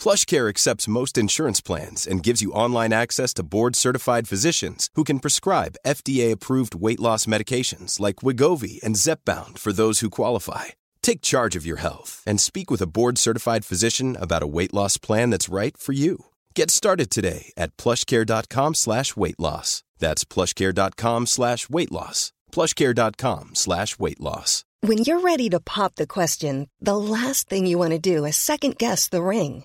PlushCare 0.00 0.48
accepts 0.48 0.88
most 0.88 1.18
insurance 1.18 1.60
plans 1.60 2.06
and 2.06 2.22
gives 2.22 2.40
you 2.40 2.52
online 2.52 2.92
access 2.92 3.34
to 3.34 3.42
board-certified 3.42 4.28
physicians 4.28 4.88
who 4.94 5.04
can 5.04 5.18
prescribe 5.18 5.80
FDA-approved 5.84 6.76
weight 6.76 7.00
loss 7.00 7.26
medications 7.26 7.98
like 7.98 8.22
Wigovi 8.22 8.80
and 8.84 8.94
Zepbound 8.96 9.58
for 9.58 9.72
those 9.72 9.98
who 10.00 10.08
qualify. 10.08 10.66
Take 11.02 11.20
charge 11.20 11.56
of 11.56 11.66
your 11.66 11.80
health 11.80 12.22
and 12.24 12.40
speak 12.40 12.70
with 12.70 12.80
a 12.80 12.86
board-certified 12.86 13.64
physician 13.64 14.16
about 14.16 14.44
a 14.44 14.52
weight 14.56 14.72
loss 14.72 14.96
plan 14.96 15.30
that's 15.30 15.48
right 15.48 15.76
for 15.76 15.92
you. 15.92 16.26
Get 16.54 16.70
started 16.70 17.10
today 17.10 17.52
at 17.56 17.76
plushcare.com 17.76 18.74
slash 18.74 19.16
weight 19.16 19.40
loss. 19.40 19.82
That's 19.98 20.24
plushcare.com 20.24 21.26
slash 21.26 21.68
weight 21.68 21.92
loss. 21.92 22.32
plushcare.com 22.52 23.50
slash 23.54 23.98
weight 23.98 24.20
loss. 24.20 24.64
When 24.82 24.96
you're 24.98 25.20
ready 25.20 25.50
to 25.50 25.60
pop 25.60 25.96
the 25.96 26.06
question, 26.06 26.70
the 26.80 26.96
last 26.96 27.50
thing 27.50 27.66
you 27.66 27.76
want 27.76 27.90
to 27.90 27.98
do 27.98 28.24
is 28.24 28.38
second 28.38 28.78
guess 28.78 29.08
the 29.08 29.22
ring. 29.22 29.64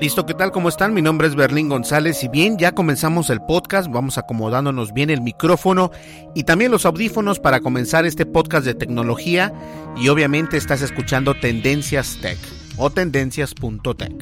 Listo, 0.00 0.26
¿qué 0.26 0.34
tal? 0.34 0.52
¿Cómo 0.52 0.68
están? 0.68 0.94
Mi 0.94 1.02
nombre 1.02 1.26
es 1.26 1.34
Berlín 1.34 1.68
González 1.68 2.22
y 2.22 2.28
bien, 2.28 2.56
ya 2.56 2.70
comenzamos 2.70 3.30
el 3.30 3.40
podcast, 3.40 3.90
vamos 3.90 4.16
acomodándonos 4.16 4.92
bien 4.92 5.10
el 5.10 5.20
micrófono 5.22 5.90
y 6.36 6.44
también 6.44 6.70
los 6.70 6.86
audífonos 6.86 7.40
para 7.40 7.58
comenzar 7.58 8.06
este 8.06 8.24
podcast 8.24 8.64
de 8.64 8.74
tecnología 8.74 9.52
y 9.96 10.08
obviamente 10.08 10.56
estás 10.56 10.82
escuchando 10.82 11.34
Tendencias 11.34 12.16
Tech 12.22 12.38
o 12.76 12.90
tendencias.tech. 12.90 14.12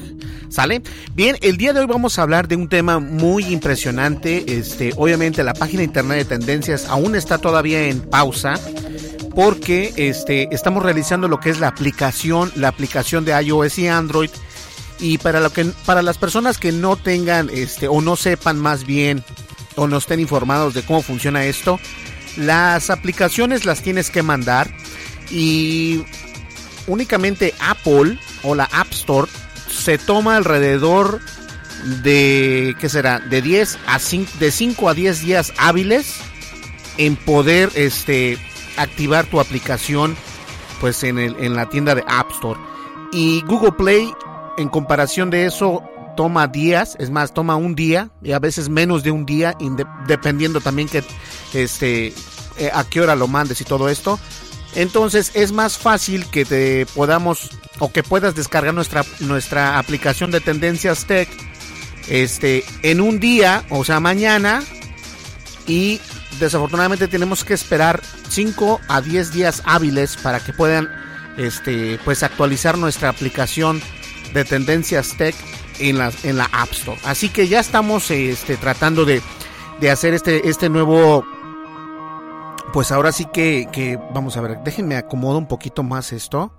¿Sale? 0.49 0.81
Bien, 1.13 1.37
el 1.41 1.57
día 1.57 1.73
de 1.73 1.81
hoy 1.81 1.85
vamos 1.85 2.17
a 2.17 2.23
hablar 2.23 2.47
de 2.47 2.55
un 2.55 2.69
tema 2.69 2.99
muy 2.99 3.45
impresionante. 3.45 4.45
Este, 4.57 4.93
obviamente 4.97 5.43
la 5.43 5.53
página 5.53 5.83
internet 5.83 6.17
de 6.17 6.37
tendencias 6.37 6.87
aún 6.89 7.15
está 7.15 7.37
todavía 7.37 7.87
en 7.87 8.01
pausa 8.01 8.55
porque 9.35 9.93
este, 9.97 10.47
estamos 10.49 10.81
realizando 10.81 11.27
lo 11.27 11.39
que 11.39 11.51
es 11.51 11.59
la 11.59 11.67
aplicación, 11.67 12.51
la 12.55 12.69
aplicación 12.69 13.25
de 13.25 13.39
iOS 13.39 13.77
y 13.77 13.87
Android 13.87 14.31
y 14.99 15.17
para 15.17 15.39
lo 15.39 15.51
que 15.51 15.65
para 15.85 16.01
las 16.01 16.17
personas 16.17 16.57
que 16.57 16.71
no 16.71 16.95
tengan 16.95 17.49
este 17.51 17.87
o 17.87 18.01
no 18.01 18.15
sepan 18.15 18.57
más 18.57 18.85
bien 18.85 19.23
o 19.75 19.87
no 19.87 19.97
estén 19.97 20.19
informados 20.19 20.73
de 20.73 20.83
cómo 20.83 21.01
funciona 21.01 21.45
esto, 21.45 21.79
las 22.35 22.89
aplicaciones 22.89 23.65
las 23.65 23.81
tienes 23.81 24.09
que 24.09 24.23
mandar 24.23 24.71
y 25.29 26.03
únicamente 26.87 27.53
Apple 27.59 28.17
o 28.43 28.55
la 28.55 28.65
App 28.65 28.91
Store 28.91 29.29
se 29.69 29.97
toma 29.97 30.37
alrededor 30.37 31.19
de 32.03 32.75
qué 32.79 32.89
será, 32.89 33.19
de 33.19 33.41
10 33.41 33.77
a 33.87 33.99
5 33.99 34.31
de 34.39 34.51
5 34.51 34.89
a 34.89 34.93
10 34.93 35.21
días 35.21 35.53
hábiles 35.57 36.15
en 36.97 37.15
poder 37.15 37.69
este 37.75 38.37
activar 38.77 39.25
tu 39.25 39.39
aplicación 39.39 40.15
pues 40.79 41.03
en, 41.03 41.17
el, 41.19 41.35
en 41.39 41.55
la 41.55 41.69
tienda 41.69 41.95
de 41.95 42.03
App 42.07 42.31
Store. 42.31 42.59
Y 43.11 43.41
Google 43.41 43.71
Play 43.71 44.11
en 44.57 44.69
comparación 44.69 45.29
de 45.29 45.45
eso 45.45 45.83
toma 46.15 46.47
días, 46.47 46.95
es 46.99 47.09
más, 47.09 47.33
toma 47.33 47.55
un 47.55 47.75
día 47.75 48.09
y 48.21 48.31
a 48.31 48.39
veces 48.39 48.69
menos 48.69 49.03
de 49.03 49.11
un 49.11 49.25
día, 49.25 49.55
dependiendo 50.07 50.59
también 50.59 50.89
que 50.89 51.03
este 51.53 52.13
eh, 52.57 52.71
a 52.73 52.83
qué 52.83 53.01
hora 53.01 53.15
lo 53.15 53.27
mandes 53.27 53.61
y 53.61 53.63
todo 53.63 53.87
esto. 53.87 54.19
Entonces 54.75 55.31
es 55.35 55.51
más 55.51 55.77
fácil 55.77 56.25
que 56.29 56.43
te 56.43 56.85
podamos 56.87 57.51
o 57.79 57.91
que 57.91 58.03
puedas 58.03 58.35
descargar 58.35 58.73
nuestra, 58.73 59.05
nuestra 59.19 59.77
aplicación 59.77 60.31
de 60.31 60.41
Tendencias 60.41 61.05
Tech 61.05 61.29
este, 62.09 62.63
en 62.81 62.99
un 62.99 63.19
día, 63.19 63.63
o 63.69 63.83
sea, 63.85 63.99
mañana. 63.99 64.63
Y 65.67 65.99
desafortunadamente 66.39 67.07
tenemos 67.07 67.43
que 67.43 67.53
esperar 67.53 68.01
5 68.29 68.81
a 68.87 69.01
10 69.01 69.33
días 69.33 69.61
hábiles 69.65 70.17
para 70.17 70.39
que 70.39 70.53
puedan 70.53 70.89
este, 71.37 71.99
pues 72.03 72.23
actualizar 72.23 72.77
nuestra 72.77 73.09
aplicación 73.09 73.81
de 74.33 74.45
Tendencias 74.45 75.15
Tech 75.17 75.35
en 75.79 75.97
la, 75.97 76.11
en 76.23 76.37
la 76.37 76.45
App 76.51 76.71
Store. 76.71 76.99
Así 77.03 77.29
que 77.29 77.47
ya 77.47 77.59
estamos 77.59 78.09
este, 78.11 78.57
tratando 78.57 79.05
de, 79.05 79.21
de 79.79 79.91
hacer 79.91 80.13
este, 80.13 80.49
este 80.49 80.69
nuevo 80.69 81.25
pues 82.73 82.91
ahora 82.91 83.11
sí 83.11 83.25
que, 83.33 83.67
que, 83.71 83.97
vamos 84.13 84.37
a 84.37 84.41
ver, 84.41 84.59
déjenme 84.63 84.97
acomodo 84.97 85.37
un 85.37 85.47
poquito 85.47 85.83
más 85.83 86.11
esto. 86.11 86.53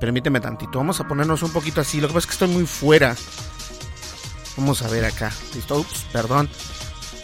Permíteme 0.00 0.40
tantito, 0.40 0.78
vamos 0.78 1.00
a 1.00 1.08
ponernos 1.08 1.42
un 1.42 1.52
poquito 1.52 1.80
así. 1.80 2.00
Lo 2.00 2.08
que 2.08 2.14
pasa 2.14 2.24
es 2.24 2.26
que 2.26 2.32
estoy 2.44 2.48
muy 2.48 2.66
fuera. 2.66 3.16
Vamos 4.56 4.82
a 4.82 4.88
ver 4.88 5.04
acá. 5.04 5.32
Listo, 5.54 5.80
ups, 5.80 6.06
perdón. 6.12 6.48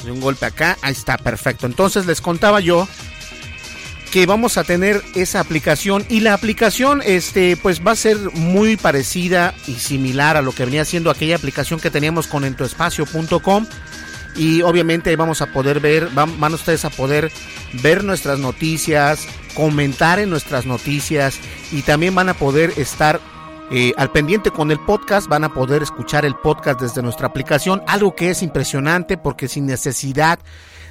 De 0.05 0.11
un 0.11 0.21
golpe 0.21 0.47
acá, 0.47 0.77
ahí 0.83 0.93
está, 0.93 1.17
perfecto. 1.17 1.67
Entonces 1.67 2.07
les 2.07 2.21
contaba 2.21 2.61
yo 2.61 2.89
que 4.13 4.27
vamos 4.27 4.59
a 4.59 4.65
tener 4.65 5.03
esa 5.15 5.41
aplicación. 5.41 6.05
Y 6.11 6.21
la 6.21 6.35
aplicación 6.35 7.03
este 7.05 7.57
pues 7.57 7.85
va 7.85 7.93
a 7.93 7.97
ser 7.97 8.19
muy 8.35 8.77
parecida 8.77 9.55
y 9.67 9.75
similar 9.77 10.37
a 10.37 10.43
lo 10.43 10.53
que 10.53 10.67
venía 10.67 10.85
siendo 10.85 11.11
aquella 11.11 11.35
aplicación 11.35 11.81
que 11.81 11.91
teníamos 11.91 12.27
con 12.27 12.45
entoespacio.com 12.45 13.67
y 14.37 14.63
obviamente 14.63 15.15
vamos 15.17 15.41
a 15.43 15.53
poder 15.53 15.81
ver 15.81 16.09
van, 16.15 16.39
van 16.39 16.55
ustedes 16.55 16.85
a 16.85 16.91
poder 16.91 17.31
ver 17.83 18.05
nuestras 18.05 18.39
noticias 18.39 19.27
comentar 19.55 20.19
en 20.19 20.31
nuestras 20.31 20.67
noticias 20.67 21.39
y 21.71 21.83
también 21.83 22.15
van 22.15 22.29
a 22.29 22.35
poder 22.35 22.73
estar 22.77 23.21
eh, 23.71 23.95
al 23.97 24.11
pendiente 24.13 24.51
con 24.51 24.71
el 24.71 24.79
podcast, 24.81 25.29
van 25.29 25.45
a 25.45 25.55
poder 25.55 25.83
escuchar 25.83 26.27
el 26.27 26.35
podcast 26.35 26.81
desde 26.81 27.03
nuestra 27.03 27.29
aplicación, 27.29 27.83
algo 27.87 28.15
que 28.15 28.31
es 28.31 28.43
impresionante 28.43 29.17
porque 29.17 29.49
sin 29.49 29.65
necesidad 29.65 30.39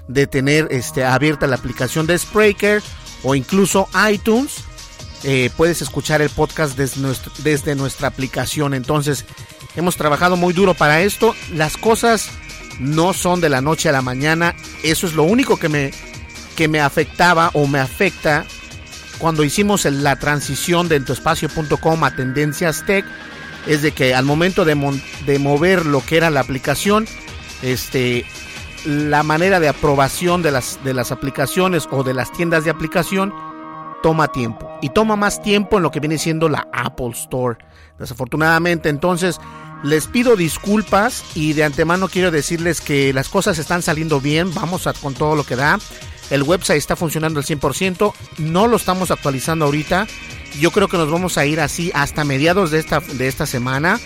de 0.08 0.26
tener 0.26 0.68
este, 0.72 1.04
abierta 1.04 1.46
la 1.46 1.56
aplicación 1.56 2.08
de 2.08 2.18
Spreaker 2.18 2.82
o 3.24 3.36
incluso 3.36 3.88
iTunes, 4.10 4.64
eh, 5.24 5.52
puedes 5.56 5.82
escuchar 5.82 6.22
el 6.22 6.30
podcast 6.30 6.78
desde, 6.78 7.76
nuestra 7.76 8.08
aplicación. 8.08 8.74
Entonces, 8.74 9.26
hemos 9.76 9.96
trabajado 9.96 10.36
muy 10.36 10.54
duro 10.54 10.74
para 10.74 11.02
esto. 11.02 11.36
Las 11.54 11.78
cosas 11.78 12.30
no 12.80 13.14
son 13.14 13.42
de 13.42 13.50
la 13.50 13.62
noche 13.62 13.90
a 13.90 13.92
la 13.92 14.02
mañana. 14.02 14.56
Eso 14.84 15.06
es 15.06 15.14
lo 15.14 15.24
único 15.24 15.58
que 15.58 15.70
me, 15.70 15.92
que 16.56 16.68
me 16.68 16.80
afectaba 16.80 17.52
o 17.54 17.68
me 17.68 17.80
afecta 17.80 18.46
cuando 19.20 19.44
hicimos 19.44 19.86
la 19.86 20.18
transición 20.18 20.90
de 20.90 20.96
entoespacio.com 20.96 22.04
a 22.04 22.16
Tendencias 22.16 22.84
Tech. 22.86 23.06
Es 23.68 23.84
de 23.84 23.92
que 23.92 24.16
al 24.16 24.26
momento 24.26 24.66
de, 24.66 25.00
de 25.28 25.38
mover 25.38 25.86
lo 25.86 26.04
que 26.04 26.18
era 26.18 26.32
la 26.32 26.40
aplicación, 26.40 27.08
este, 27.62 28.26
la 28.86 29.24
manera 29.24 29.60
de 29.60 29.70
aprobación 29.70 30.42
de 30.42 30.52
las, 30.52 30.84
de 30.84 30.94
las 30.94 31.12
aplicaciones 31.12 31.88
o 31.92 32.04
de 32.04 32.14
las 32.14 32.32
tiendas 32.32 32.64
de 32.64 32.72
aplicación 32.72 33.34
toma 34.02 34.30
tiempo. 34.30 34.70
Y 34.82 34.90
toma 34.90 35.16
más 35.16 35.42
tiempo 35.42 35.78
en 35.78 35.84
lo 35.84 35.92
que 35.92 36.00
viene 36.00 36.18
siendo 36.18 36.50
la 36.50 36.68
Apple 36.74 37.12
Store. 37.12 37.58
Desafortunadamente, 38.00 38.90
entonces 38.90 39.40
les 39.84 40.08
pido 40.08 40.36
disculpas 40.36 41.24
y 41.36 41.54
de 41.54 41.64
antemano 41.64 42.08
quiero 42.08 42.32
decirles 42.32 42.82
que 42.82 43.14
las 43.14 43.30
cosas 43.30 43.58
están 43.58 43.82
saliendo 43.82 44.20
bien. 44.20 44.54
Vamos 44.54 44.88
con 45.02 45.14
todo 45.14 45.36
lo 45.36 45.44
que 45.44 45.56
da. 45.56 45.80
El 46.30 46.44
website 46.44 46.78
está 46.78 46.96
funcionando 46.96 47.40
al 47.40 47.46
100%. 47.46 48.14
No 48.38 48.68
lo 48.68 48.78
estamos 48.78 49.12
actualizando 49.12 49.66
ahorita. 49.66 50.08
Yo 50.60 50.72
creo 50.72 50.88
que 50.88 50.98
nos 50.98 51.12
vamos 51.12 51.38
a 51.38 51.46
ir 51.46 51.60
así 51.60 51.92
hasta 51.94 52.24
mediados 52.24 52.72
de 52.72 52.80
esta, 52.80 53.00
de 53.00 53.28
esta 53.28 53.46
semana. 53.46 54.00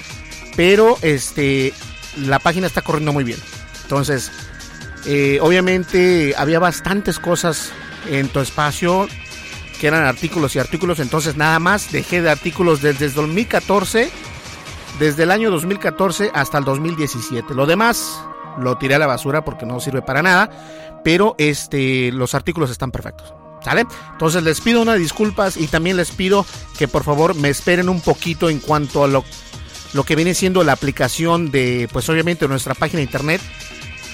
Pero 0.56 0.98
este, 1.02 1.74
la 2.18 2.40
página 2.40 2.68
está 2.68 2.82
corriendo 2.82 3.14
muy 3.14 3.24
bien. 3.24 3.40
Entonces, 3.84 4.32
eh, 5.06 5.40
obviamente 5.42 6.34
había 6.38 6.60
bastantes 6.60 7.20
cosas 7.20 7.72
en 8.10 8.28
tu 8.30 8.40
espacio 8.40 9.08
que 9.80 9.88
eran 9.88 10.06
artículos 10.06 10.56
y 10.56 10.60
artículos, 10.60 11.00
entonces 11.00 11.36
nada 11.36 11.60
más 11.60 11.92
dejé 11.92 12.22
de 12.22 12.30
artículos 12.30 12.82
desde 12.82 13.06
el 13.06 13.14
2014, 13.14 14.10
desde 15.00 15.24
el 15.24 15.32
año 15.32 15.52
2014 15.52 16.32
hasta 16.34 16.58
el 16.58 16.64
2017. 16.64 17.54
Lo 17.54 17.66
demás 17.66 18.22
lo 18.60 18.78
tiré 18.78 18.96
a 18.96 19.00
la 19.00 19.08
basura 19.08 19.44
porque 19.44 19.66
no 19.66 19.80
sirve 19.80 20.02
para 20.02 20.22
nada, 20.22 20.50
pero 21.04 21.36
este 21.38 22.12
los 22.12 22.34
artículos 22.34 22.72
están 22.72 22.92
perfectos. 22.92 23.34
¿Sale? 23.64 23.88
Entonces 24.12 24.44
les 24.44 24.62
pido 24.62 24.82
unas 24.82 25.00
disculpas 25.00 25.58
y 25.58 25.66
también 25.66 25.98
les 25.98 26.12
pido 26.12 26.46
que 26.78 26.88
por 26.88 27.04
favor 27.04 27.34
me 27.34 27.50
esperen 27.50 27.90
un 27.90 28.00
poquito 28.00 28.50
en 28.52 28.60
cuanto 28.60 29.04
a 29.04 29.08
lo, 29.08 29.26
lo 29.94 30.04
que 30.04 30.16
viene 30.16 30.36
siendo 30.36 30.64
la 30.64 30.74
aplicación 30.74 31.50
de, 31.50 31.90
pues 31.92 32.08
obviamente 32.08 32.48
nuestra 32.48 32.76
página 32.76 32.98
de 32.98 33.06
internet. 33.06 33.42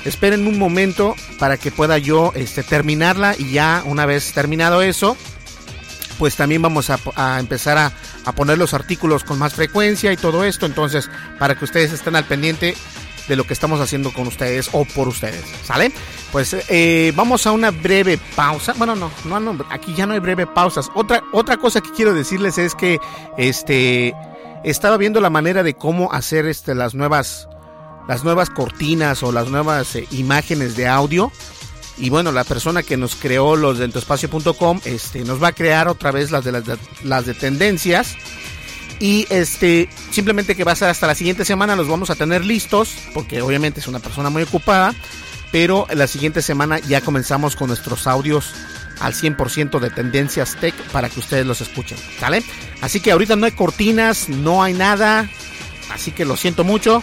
Esperen 0.06 0.48
un 0.48 0.58
momento 0.58 1.16
para 1.40 1.58
que 1.58 1.72
pueda 1.72 1.98
yo 1.98 2.32
este, 2.36 2.64
terminarla 2.64 3.36
y 3.38 3.52
ya 3.52 3.84
una 3.86 4.06
vez 4.06 4.34
terminado 4.34 4.82
eso, 4.82 5.16
pues 6.18 6.36
también 6.36 6.62
vamos 6.62 6.90
a, 6.90 7.40
empezar 7.40 7.78
a, 7.78 7.92
a, 8.26 8.32
poner 8.34 8.58
los 8.58 8.74
artículos 8.74 9.24
con 9.24 9.40
más 9.40 9.54
frecuencia 9.54 10.12
y 10.12 10.18
todo 10.18 10.44
esto. 10.44 10.66
Entonces, 10.66 11.10
para 11.40 11.56
que 11.56 11.66
ustedes 11.66 11.92
estén 11.92 12.16
al 12.16 12.26
pendiente 12.26 12.76
de 13.28 13.36
lo 13.36 13.46
que 13.46 13.54
estamos 13.54 13.80
haciendo 13.80 14.12
con 14.14 14.28
ustedes 14.28 14.70
o 14.74 14.86
por 14.86 15.08
ustedes, 15.08 15.44
¿sale? 15.64 15.92
Pues 16.32 16.56
eh, 16.70 17.14
vamos 17.16 17.46
a 17.48 17.52
una 17.52 17.72
breve 17.72 18.20
pausa. 18.36 18.74
Bueno, 18.78 18.96
no, 18.96 19.12
no, 19.26 19.40
no, 19.40 19.66
aquí 19.70 19.94
ya 19.94 20.06
no 20.06 20.14
hay 20.14 20.20
breve 20.20 20.48
pausas. 20.48 20.90
Otra, 20.96 21.24
otra 21.32 21.58
cosa 21.58 21.82
que 21.82 21.92
quiero 21.92 22.14
decirles 22.14 22.58
es 22.58 22.76
que 22.76 23.00
este 23.38 24.14
estaba 24.64 24.98
viendo 24.98 25.20
la 25.22 25.30
manera 25.30 25.64
de 25.64 25.74
cómo 25.74 26.12
hacer 26.14 26.46
este, 26.46 26.76
las 26.76 26.94
nuevas 26.94 27.48
las 28.12 28.26
nuevas 28.26 28.50
cortinas 28.50 29.24
o 29.24 29.32
las 29.32 29.48
nuevas 29.48 29.96
eh, 29.96 30.06
imágenes 30.12 30.76
de 30.76 30.86
audio. 30.86 31.32
Y 31.98 32.10
bueno, 32.10 32.34
la 32.34 32.44
persona 32.44 32.84
que 32.84 32.98
nos 32.98 33.16
creó 33.16 33.56
los 33.56 33.78
de 33.78 33.86
este, 34.84 35.24
nos 35.24 35.42
va 35.42 35.48
a 35.48 35.52
crear 35.54 35.88
otra 35.88 36.12
vez 36.12 36.30
las 36.30 36.44
de, 36.44 36.78
las 37.06 37.26
de, 37.26 37.34
tendencias. 37.34 38.18
Y 39.00 39.28
este, 39.30 39.88
simplemente 40.12 40.58
que 40.58 40.66
va 40.66 40.74
a 40.74 40.76
ser 40.76 40.90
hasta 40.90 41.08
la 41.08 41.16
siguiente 41.16 41.46
semana, 41.46 41.78
los 41.78 41.88
vamos 41.88 42.10
a 42.10 42.16
tener 42.16 42.44
listos, 42.44 42.98
porque 43.14 43.42
obviamente 43.42 43.80
es 43.80 43.88
una 43.88 44.00
persona 44.00 44.30
muy 44.30 44.44
ocupada. 44.44 44.94
Pero 45.54 45.88
la 45.94 46.06
siguiente 46.06 46.42
semana 46.42 46.80
ya 46.80 47.00
comenzamos 47.00 47.56
con 47.56 47.70
nuestros 47.70 48.08
audios 48.08 48.54
al 49.00 49.14
100% 49.14 49.80
de 49.80 49.90
tendencias 49.90 50.58
tech 50.60 50.76
para 50.92 51.08
que 51.08 51.22
ustedes 51.22 51.46
los 51.46 51.62
escuchen. 51.62 51.98
Así 52.82 53.00
que 53.00 53.14
ahorita 53.14 53.38
no 53.38 53.46
hay 53.46 53.54
cortinas, 53.54 54.28
no 54.28 54.62
hay 54.64 54.74
nada, 54.74 55.30
así 55.94 56.12
que 56.12 56.26
lo 56.26 56.36
siento 56.36 56.66
mucho. 56.66 57.02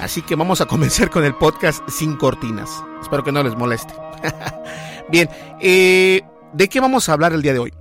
Así 0.00 0.22
que 0.22 0.34
vamos 0.34 0.60
a 0.60 0.66
comenzar 0.66 1.10
con 1.10 1.24
el 1.24 1.34
podcast 1.34 1.86
sin 1.88 2.16
cortinas. 2.16 2.70
Espero 3.02 3.22
que 3.22 3.32
no 3.32 3.42
les 3.42 3.54
moleste. 3.54 3.92
Bien, 5.10 5.28
eh, 5.60 6.22
¿de 6.52 6.68
qué 6.68 6.80
vamos 6.80 7.08
a 7.08 7.12
hablar 7.12 7.32
el 7.32 7.42
día 7.42 7.52
de 7.52 7.58
hoy? 7.58 7.74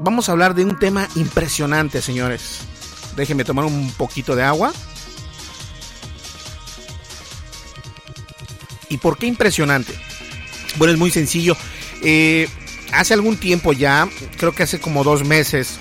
Vamos 0.00 0.28
a 0.28 0.32
hablar 0.32 0.54
de 0.54 0.64
un 0.64 0.78
tema 0.78 1.08
impresionante, 1.14 2.02
señores. 2.02 2.60
Déjenme 3.16 3.44
tomar 3.44 3.64
un 3.64 3.92
poquito 3.92 4.34
de 4.34 4.42
agua. 4.42 4.72
¿Y 8.88 8.98
por 8.98 9.16
qué 9.16 9.26
impresionante? 9.26 9.94
Bueno, 10.76 10.92
es 10.92 10.98
muy 10.98 11.10
sencillo. 11.10 11.56
Eh, 12.02 12.48
hace 12.92 13.14
algún 13.14 13.36
tiempo 13.36 13.72
ya, 13.72 14.08
creo 14.36 14.52
que 14.52 14.64
hace 14.64 14.80
como 14.80 15.04
dos 15.04 15.24
meses, 15.24 15.78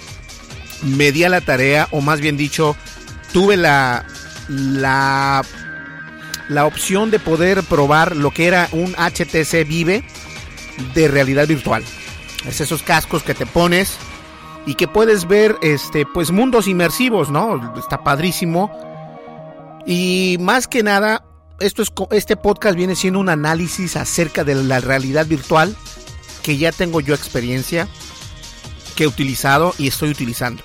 me 0.83 1.11
di 1.11 1.23
a 1.23 1.29
la 1.29 1.41
tarea, 1.41 1.87
o 1.91 2.01
más 2.01 2.21
bien 2.21 2.37
dicho, 2.37 2.75
tuve 3.31 3.57
la, 3.57 4.05
la, 4.47 5.43
la 6.49 6.65
opción 6.65 7.11
de 7.11 7.19
poder 7.19 7.63
probar 7.63 8.15
lo 8.15 8.31
que 8.31 8.47
era 8.47 8.69
un 8.71 8.93
HTC 8.93 9.67
Vive 9.67 10.03
de 10.93 11.07
realidad 11.07 11.47
virtual. 11.47 11.83
Es 12.47 12.61
esos 12.61 12.83
cascos 12.83 13.23
que 13.23 13.33
te 13.33 13.45
pones 13.45 13.97
y 14.65 14.75
que 14.75 14.87
puedes 14.87 15.27
ver 15.27 15.55
este 15.61 16.05
pues 16.05 16.31
mundos 16.31 16.67
inmersivos, 16.67 17.29
¿no? 17.29 17.77
Está 17.77 18.03
padrísimo. 18.03 18.71
Y 19.85 20.37
más 20.39 20.67
que 20.67 20.83
nada, 20.83 21.25
esto 21.59 21.81
es 21.81 21.91
este 22.11 22.37
podcast 22.37 22.75
viene 22.75 22.95
siendo 22.95 23.19
un 23.19 23.29
análisis 23.29 23.95
acerca 23.95 24.43
de 24.43 24.55
la 24.55 24.79
realidad 24.79 25.25
virtual 25.25 25.75
que 26.41 26.57
ya 26.57 26.71
tengo 26.71 26.99
yo 26.99 27.15
experiencia, 27.15 27.87
que 28.95 29.05
he 29.05 29.07
utilizado 29.07 29.73
y 29.77 29.87
estoy 29.87 30.09
utilizando. 30.09 30.63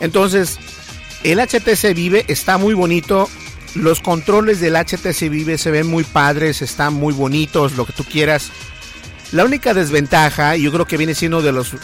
Entonces, 0.00 0.58
el 1.22 1.38
HTC 1.38 1.94
Vive 1.94 2.24
está 2.28 2.58
muy 2.58 2.74
bonito. 2.74 3.28
Los 3.74 4.00
controles 4.00 4.60
del 4.60 4.76
HTC 4.76 5.30
Vive 5.30 5.56
se 5.56 5.70
ven 5.70 5.86
muy 5.86 6.04
padres, 6.04 6.60
están 6.60 6.92
muy 6.94 7.14
bonitos, 7.14 7.76
lo 7.76 7.86
que 7.86 7.94
tú 7.94 8.04
quieras. 8.04 8.50
La 9.32 9.44
única 9.44 9.72
desventaja, 9.72 10.56
y 10.56 10.64
yo 10.64 10.72
creo 10.72 10.86
que 10.86 10.98
viene 10.98 11.14
siendo 11.14 11.40
de 11.40 11.52
los, 11.52 11.74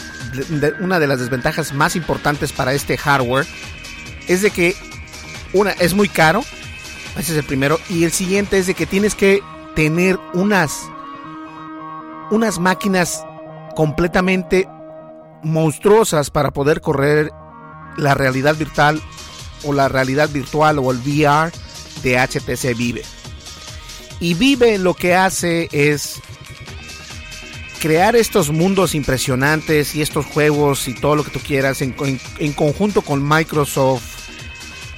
una 0.81 0.99
de 0.99 1.07
las 1.07 1.19
desventajas 1.19 1.73
más 1.73 1.95
importantes 1.95 2.51
para 2.51 2.73
este 2.73 2.95
hardware, 2.95 3.47
es 4.27 4.43
de 4.43 4.51
que 4.51 4.75
una 5.53 5.71
es 5.71 5.95
muy 5.95 6.09
caro, 6.09 6.41
ese 7.17 7.31
es 7.31 7.39
el 7.39 7.43
primero, 7.43 7.79
y 7.89 8.03
el 8.03 8.11
siguiente 8.11 8.59
es 8.59 8.67
de 8.67 8.75
que 8.75 8.85
tienes 8.85 9.15
que 9.15 9.41
tener 9.75 10.19
unas 10.33 10.89
unas 12.29 12.59
máquinas 12.59 13.25
completamente 13.75 14.67
monstruosas 15.41 16.29
para 16.29 16.51
poder 16.51 16.81
correr 16.81 17.31
la 17.97 18.13
realidad 18.13 18.55
virtual 18.55 19.01
o 19.63 19.73
la 19.73 19.87
realidad 19.87 20.29
virtual 20.29 20.77
o 20.77 20.91
el 20.91 20.97
VR 20.99 21.51
de 22.01 22.17
HTC 22.17 22.77
Vive. 22.77 23.03
Y 24.19 24.33
Vive 24.33 24.77
lo 24.77 24.93
que 24.93 25.15
hace 25.15 25.69
es 25.71 26.21
crear 27.79 28.15
estos 28.15 28.51
mundos 28.51 28.93
impresionantes 28.93 29.95
y 29.95 30.01
estos 30.01 30.25
juegos 30.25 30.87
y 30.87 30.93
todo 30.93 31.15
lo 31.15 31.23
que 31.23 31.31
tú 31.31 31.39
quieras 31.39 31.81
en, 31.81 31.95
en, 32.37 32.53
conjunto 32.53 33.01
con 33.01 33.25
Microsoft, 33.27 34.03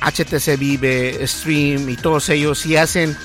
HTC 0.01 0.57
Vive, 0.57 1.27
Stream 1.27 1.89
y 1.89 1.95
todos 1.95 2.29
ellos 2.29 2.65
y 2.65 2.75
hacen 2.75 3.15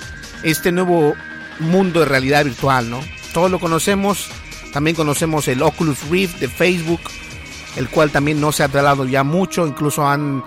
este 0.43 0.72
nuevo 0.72 1.14
mundo 1.58 2.00
de 2.00 2.06
realidad 2.06 2.44
virtual, 2.44 2.90
¿no? 2.90 3.00
Todos 3.32 3.50
lo 3.50 3.58
conocemos, 3.58 4.29
también 4.72 4.94
conocemos 4.94 5.49
el 5.49 5.62
Oculus 5.62 6.08
Rift 6.11 6.38
de 6.38 6.49
Facebook, 6.49 7.00
el 7.76 7.88
cual 7.88 8.11
también 8.11 8.40
no 8.40 8.52
se 8.52 8.62
ha 8.62 8.67
hablado 8.67 9.06
ya 9.06 9.25
mucho, 9.25 9.67
incluso 9.67 10.06
han 10.06 10.44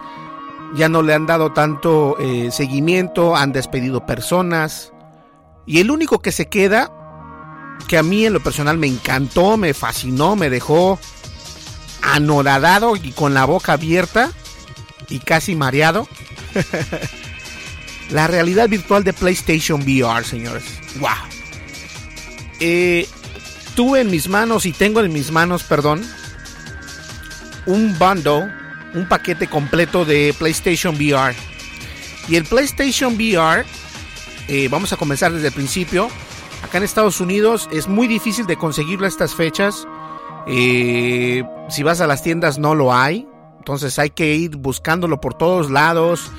ya 0.76 0.90
no 0.90 1.02
le 1.02 1.14
han 1.14 1.26
dado 1.26 1.54
tanto 1.54 2.18
eh, 2.20 2.50
seguimiento, 2.52 3.36
han 3.36 3.52
despedido 3.52 4.06
personas 4.06 4.94
y 5.66 5.80
el 5.80 5.92
único 5.92 6.20
que 6.20 6.32
se 6.32 6.48
queda 6.48 6.92
que 7.88 7.98
a 7.98 8.04
mí 8.04 8.26
en 8.26 8.34
lo 8.34 8.40
personal 8.40 8.78
me 8.78 8.88
encantó, 8.88 9.58
me 9.58 9.74
fascinó, 9.74 10.36
me 10.36 10.50
dejó 10.50 11.00
anoradado 12.02 12.96
y 12.96 13.12
con 13.12 13.34
la 13.34 13.46
boca 13.46 13.74
abierta 13.74 14.32
y 15.10 15.20
casi 15.20 15.56
mareado. 15.56 16.08
la 18.10 18.28
realidad 18.28 18.70
virtual 18.70 19.04
de 19.04 19.14
PlayStation 19.14 19.82
VR, 19.82 20.24
señores. 20.24 20.64
¡Wow! 21.00 21.10
Eh, 22.60 23.08
tuve 23.76 24.02
en 24.02 24.12
mis 24.12 24.28
manos 24.28 24.66
y 24.66 24.72
tengo 24.72 25.02
en 25.02 25.14
mis 25.14 25.32
manos, 25.32 25.64
perdón, 25.64 26.04
un 27.66 27.98
bundle, 27.98 28.52
un 28.94 29.08
paquete 29.08 29.48
completo 29.48 30.06
de 30.06 30.34
PlayStation 30.38 30.96
VR. 30.96 31.36
Y 32.28 32.36
el 32.36 32.46
PlayStation 32.46 33.16
VR, 33.16 33.66
eh, 34.48 34.68
vamos 34.70 34.94
a 34.94 34.98
comenzar 34.98 35.32
desde 35.34 35.48
el 35.48 35.54
principio. 35.54 36.10
Acá 36.64 36.78
en 36.78 36.84
Estados 36.84 37.22
Unidos 37.22 37.70
es 37.72 37.88
muy 37.88 38.08
difícil 38.08 38.46
de 38.46 38.58
conseguirlo 38.58 39.06
a 39.06 39.10
estas 39.10 39.34
fechas. 39.34 39.88
Eh, 40.48 41.44
si 41.70 41.84
vas 41.84 42.02
a 42.02 42.08
las 42.08 42.24
tiendas 42.24 42.60
no 42.60 42.76
lo 42.76 42.94
hay. 42.94 43.28
Entonces 43.58 44.00
hay 44.00 44.10
que 44.10 44.36
ir 44.36 44.56
buscándolo 44.56 45.22
por 45.22 45.34
todos 45.34 45.70
lados 45.70 46.32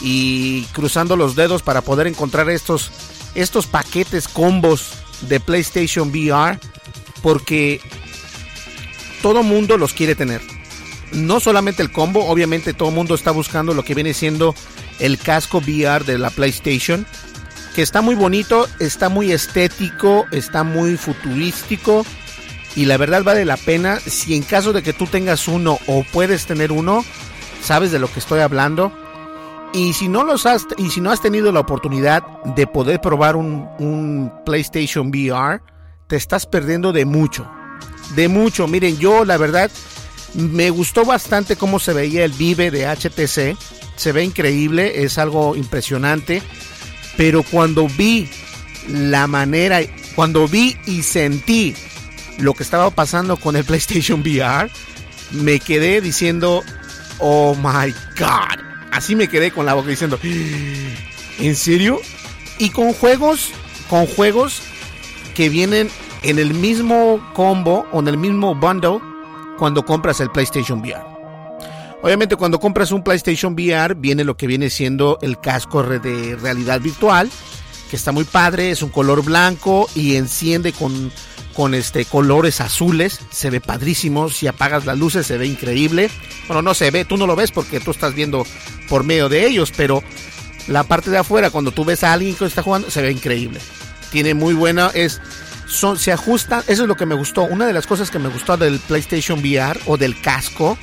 y 0.00 0.64
cruzando 0.72 1.16
los 1.16 1.34
dedos 1.34 1.62
para 1.62 1.80
poder 1.80 2.06
encontrar 2.06 2.48
estos, 2.50 2.92
estos 3.34 3.66
paquetes 3.66 4.28
combos 4.28 4.92
de 5.22 5.40
PlayStation 5.40 6.10
VR 6.10 6.58
porque 7.22 7.80
todo 9.22 9.42
mundo 9.42 9.76
los 9.76 9.92
quiere 9.92 10.14
tener. 10.14 10.57
No 11.12 11.40
solamente 11.40 11.82
el 11.82 11.90
combo, 11.90 12.26
obviamente 12.26 12.74
todo 12.74 12.90
mundo 12.90 13.14
está 13.14 13.30
buscando 13.30 13.74
lo 13.74 13.82
que 13.82 13.94
viene 13.94 14.14
siendo 14.14 14.54
el 14.98 15.18
casco 15.18 15.58
VR 15.58 16.04
de 16.04 16.18
la 16.18 16.30
PlayStation 16.30 17.06
que 17.78 17.82
está 17.82 18.02
muy 18.02 18.16
bonito, 18.16 18.66
está 18.80 19.08
muy 19.08 19.30
estético, 19.30 20.26
está 20.32 20.64
muy 20.64 20.96
futurístico 20.96 22.04
y 22.74 22.86
la 22.86 22.96
verdad 22.96 23.22
vale 23.22 23.44
la 23.44 23.56
pena. 23.56 24.00
Si 24.00 24.34
en 24.34 24.42
caso 24.42 24.72
de 24.72 24.82
que 24.82 24.92
tú 24.92 25.06
tengas 25.06 25.46
uno 25.46 25.78
o 25.86 26.02
puedes 26.12 26.44
tener 26.46 26.72
uno, 26.72 27.04
sabes 27.62 27.92
de 27.92 28.00
lo 28.00 28.12
que 28.12 28.18
estoy 28.18 28.40
hablando. 28.40 28.92
Y 29.72 29.92
si 29.92 30.08
no 30.08 30.24
los 30.24 30.44
has 30.44 30.66
y 30.76 30.90
si 30.90 31.00
no 31.00 31.12
has 31.12 31.22
tenido 31.22 31.52
la 31.52 31.60
oportunidad 31.60 32.24
de 32.56 32.66
poder 32.66 33.00
probar 33.00 33.36
un, 33.36 33.68
un 33.78 34.32
PlayStation 34.44 35.10
VR, 35.10 35.60
te 36.08 36.16
estás 36.16 36.46
perdiendo 36.46 36.92
de 36.92 37.04
mucho. 37.04 37.48
De 38.16 38.26
mucho. 38.26 38.66
Miren, 38.66 38.98
yo 38.98 39.24
la 39.24 39.36
verdad 39.36 39.70
me 40.34 40.70
gustó 40.70 41.04
bastante 41.04 41.56
cómo 41.56 41.78
se 41.78 41.92
veía 41.92 42.24
el 42.24 42.32
Vive 42.32 42.70
de 42.70 42.86
HTC. 42.86 43.56
Se 43.96 44.12
ve 44.12 44.24
increíble, 44.24 45.02
es 45.04 45.18
algo 45.18 45.56
impresionante 45.56 46.42
pero 47.18 47.42
cuando 47.42 47.88
vi 47.88 48.30
la 48.88 49.26
manera, 49.26 49.80
cuando 50.14 50.46
vi 50.46 50.76
y 50.86 51.02
sentí 51.02 51.74
lo 52.38 52.54
que 52.54 52.62
estaba 52.62 52.90
pasando 52.90 53.36
con 53.36 53.56
el 53.56 53.64
PlayStation 53.66 54.20
VR, 54.20 54.70
me 55.32 55.58
quedé 55.58 56.00
diciendo, 56.00 56.62
oh 57.18 57.56
my 57.56 57.92
god. 58.16 58.64
Así 58.92 59.16
me 59.16 59.28
quedé 59.28 59.50
con 59.50 59.66
la 59.66 59.74
boca 59.74 59.88
diciendo, 59.88 60.18
¿en 60.22 61.56
serio? 61.56 62.00
Y 62.58 62.70
con 62.70 62.92
juegos, 62.92 63.50
con 63.90 64.06
juegos 64.06 64.62
que 65.34 65.48
vienen 65.48 65.90
en 66.22 66.38
el 66.38 66.54
mismo 66.54 67.20
combo 67.34 67.88
o 67.90 67.98
en 67.98 68.06
el 68.06 68.16
mismo 68.16 68.54
bundle 68.54 69.00
cuando 69.58 69.84
compras 69.84 70.20
el 70.20 70.30
PlayStation 70.30 70.80
VR. 70.80 71.04
Obviamente 72.02 72.36
cuando 72.36 72.60
compras 72.60 72.92
un 72.92 73.02
PlayStation 73.02 73.54
VR 73.54 73.94
viene 73.94 74.24
lo 74.24 74.36
que 74.36 74.46
viene 74.46 74.70
siendo 74.70 75.18
el 75.20 75.40
casco 75.40 75.82
de 75.82 76.36
realidad 76.36 76.80
virtual, 76.80 77.28
que 77.90 77.96
está 77.96 78.12
muy 78.12 78.24
padre, 78.24 78.70
es 78.70 78.82
un 78.82 78.90
color 78.90 79.24
blanco 79.24 79.88
y 79.94 80.14
enciende 80.14 80.72
con, 80.72 81.10
con 81.54 81.74
este 81.74 82.04
colores 82.04 82.60
azules, 82.60 83.18
se 83.30 83.50
ve 83.50 83.60
padrísimo, 83.60 84.28
si 84.28 84.46
apagas 84.46 84.86
las 84.86 84.96
luces 84.96 85.26
se 85.26 85.38
ve 85.38 85.46
increíble. 85.46 86.08
Bueno, 86.46 86.62
no 86.62 86.72
se 86.74 86.90
ve, 86.92 87.04
tú 87.04 87.16
no 87.16 87.26
lo 87.26 87.34
ves 87.34 87.50
porque 87.50 87.80
tú 87.80 87.90
estás 87.90 88.14
viendo 88.14 88.46
por 88.88 89.02
medio 89.02 89.28
de 89.28 89.46
ellos, 89.46 89.72
pero 89.76 90.04
la 90.68 90.84
parte 90.84 91.10
de 91.10 91.18
afuera 91.18 91.50
cuando 91.50 91.72
tú 91.72 91.84
ves 91.84 92.04
a 92.04 92.12
alguien 92.12 92.36
que 92.36 92.44
está 92.44 92.62
jugando 92.62 92.90
se 92.90 93.02
ve 93.02 93.10
increíble. 93.10 93.58
Tiene 94.12 94.34
muy 94.34 94.54
buena 94.54 94.90
es 94.94 95.20
son, 95.68 95.98
se 95.98 96.12
ajusta, 96.12 96.64
eso 96.66 96.82
es 96.82 96.88
lo 96.88 96.96
que 96.96 97.06
me 97.06 97.14
gustó. 97.14 97.44
Una 97.44 97.66
de 97.66 97.72
las 97.72 97.86
cosas 97.86 98.10
que 98.10 98.18
me 98.18 98.28
gustó 98.28 98.56
del 98.56 98.80
PlayStation 98.80 99.40
VR 99.40 99.78
o 99.86 99.96
del 99.96 100.20
casco 100.20 100.78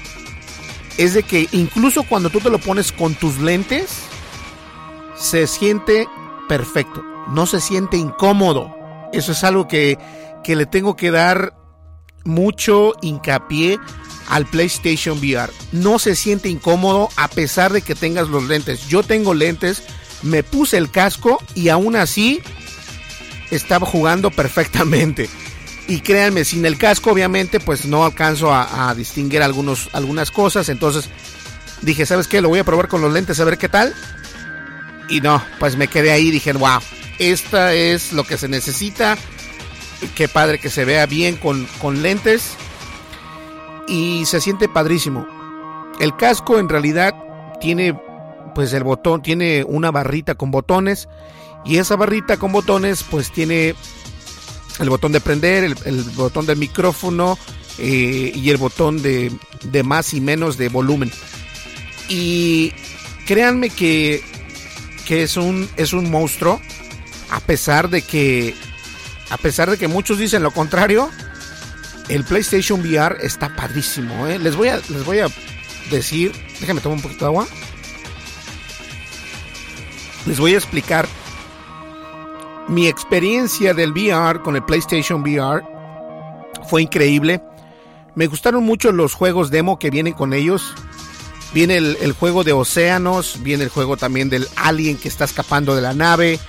es 0.98 1.14
de 1.14 1.24
que 1.24 1.50
incluso 1.52 2.04
cuando 2.04 2.30
tú 2.30 2.40
te 2.40 2.50
lo 2.50 2.60
pones 2.60 2.92
con 2.92 3.16
tus 3.16 3.40
lentes, 3.40 3.98
se 5.18 5.48
siente 5.48 6.08
perfecto, 6.48 7.04
no 7.30 7.46
se 7.46 7.60
siente 7.60 7.98
incómodo. 7.98 8.74
Eso 9.12 9.32
es 9.32 9.44
algo 9.44 9.68
que, 9.68 9.98
que 10.44 10.56
le 10.56 10.66
tengo 10.66 10.96
que 10.96 11.12
dar 11.12 11.56
mucho 12.24 12.94
hincapié 13.02 13.80
al 14.30 14.46
PlayStation 14.46 15.18
VR. 15.18 15.52
No 15.72 16.00
se 16.00 16.16
siente 16.16 16.50
incómodo 16.50 17.10
a 17.16 17.28
pesar 17.28 17.74
de 17.74 17.82
que 17.82 17.96
tengas 17.96 18.28
los 18.28 18.44
lentes. 18.44 18.88
Yo 18.88 19.04
tengo 19.04 19.34
lentes, 19.34 19.84
me 20.22 20.44
puse 20.44 20.78
el 20.78 20.92
casco 20.92 21.40
y 21.54 21.70
aún 21.70 21.96
así 21.96 22.42
estaba 23.52 23.86
jugando 23.86 24.32
perfectamente. 24.32 25.30
Y 25.88 26.00
créanme, 26.00 26.46
sin 26.46 26.66
el 26.66 26.78
casco 26.78 27.12
obviamente 27.12 27.60
pues 27.60 27.86
no 27.86 28.06
alcanzo 28.06 28.52
a, 28.54 28.94
distinguir 28.96 29.44
algunos, 29.44 29.90
algunas 29.94 30.32
cosas. 30.32 30.70
Entonces 30.70 31.10
dije, 31.82 32.06
¿sabes 32.06 32.28
qué? 32.28 32.42
Lo 32.42 32.50
voy 32.50 32.60
a 32.60 32.64
probar 32.64 32.88
con 32.88 33.02
los 33.02 33.14
lentes 33.14 33.40
a 33.40 33.46
ver 33.46 33.58
qué 33.58 33.70
tal. 33.70 33.94
Y 35.10 35.22
no, 35.22 35.44
pues 35.60 35.78
me 35.78 35.88
quedé 35.88 36.12
ahí 36.12 36.28
y 36.28 36.32
dije, 36.32 36.54
wow, 36.54 36.80
esta 37.20 37.74
es 37.74 38.14
lo 38.14 38.24
que 38.24 38.38
se 38.38 38.48
necesita. 38.48 39.18
Qué 40.16 40.28
padre 40.28 40.60
que 40.60 40.70
se 40.70 40.86
vea 40.86 41.06
bien 41.06 41.36
con, 41.36 41.68
con 41.80 42.02
lentes. 42.02 42.56
Y 43.88 44.26
se 44.26 44.42
siente 44.42 44.68
padrísimo. 44.68 45.28
El 46.00 46.16
casco 46.16 46.58
en 46.58 46.68
realidad 46.68 47.14
tiene 47.62 47.96
pues 48.56 48.74
el 48.74 48.84
botón, 48.84 49.22
tiene 49.22 49.64
una 49.68 49.92
barrita 49.92 50.34
con 50.34 50.50
botones 50.50 51.08
y 51.66 51.78
esa 51.78 51.96
barrita 51.96 52.38
con 52.38 52.52
botones 52.52 53.04
pues 53.04 53.32
tiene 53.32 53.76
el 54.80 54.90
botón 54.90 55.12
de 55.12 55.22
prender, 55.22 55.64
el, 55.64 56.04
botón 56.16 56.46
del 56.46 56.58
micrófono 56.58 57.38
eh, 57.78 58.32
y 58.34 58.50
el 58.50 58.58
botón 58.58 59.02
de, 59.02 59.32
más 59.84 60.14
y 60.14 60.22
menos 60.22 60.58
de 60.58 60.70
volumen. 60.70 61.12
Y 62.08 62.72
créanme 63.26 63.70
que, 63.70 64.24
que 65.08 65.24
es, 65.24 65.38
un, 65.38 65.70
es 65.76 65.94
un 65.94 66.12
monstruo, 66.12 66.62
a 67.32 67.40
pesar 67.40 67.90
de 67.90 68.02
que, 68.02 68.54
a 69.30 69.38
pesar 69.38 69.72
de 69.72 69.78
que 69.78 69.88
muchos 69.88 70.20
dicen 70.20 70.44
lo 70.44 70.52
contrario, 70.52 71.10
el 72.10 72.24
PlayStation 72.24 72.82
VR 72.82 73.18
está 73.22 73.56
padrísimo. 73.56 74.28
¿eh? 74.28 74.38
Les, 74.38 74.56
voy 74.56 74.68
a, 74.68 74.78
les 74.90 75.04
voy 75.04 75.20
a 75.20 75.28
decir, 75.90 76.32
déjame 76.60 76.82
tomar 76.82 76.98
un 76.98 77.02
poquito 77.02 77.26
de 77.26 77.30
agua. 77.30 77.48
Les 80.28 80.40
voy 80.40 80.54
a 80.54 80.58
explicar 80.58 81.08
mi 82.68 82.88
experiencia 82.88 83.74
del 83.74 83.92
VR 83.92 84.42
con 84.42 84.56
el 84.56 84.64
PlayStation 84.64 85.22
VR 85.22 85.64
fue 86.68 86.82
increíble. 86.82 87.42
Me 88.16 88.28
gustaron 88.28 88.64
mucho 88.64 88.92
los 88.92 89.14
juegos 89.14 89.52
demo 89.52 89.78
que 89.78 89.90
vienen 89.90 90.14
con 90.14 90.34
ellos. 90.34 90.74
Viene 91.54 91.78
el, 91.78 92.14
juego 92.14 92.44
de 92.44 92.54
océanos, 92.54 93.42
viene 93.42 93.64
el 93.64 93.70
juego 93.70 93.98
también 93.98 94.30
del 94.30 94.48
alien 94.56 94.98
que 94.98 95.08
está 95.08 95.26
escapando 95.26 95.76
de 95.76 95.82
la 95.82 95.94
nave. 95.94 96.40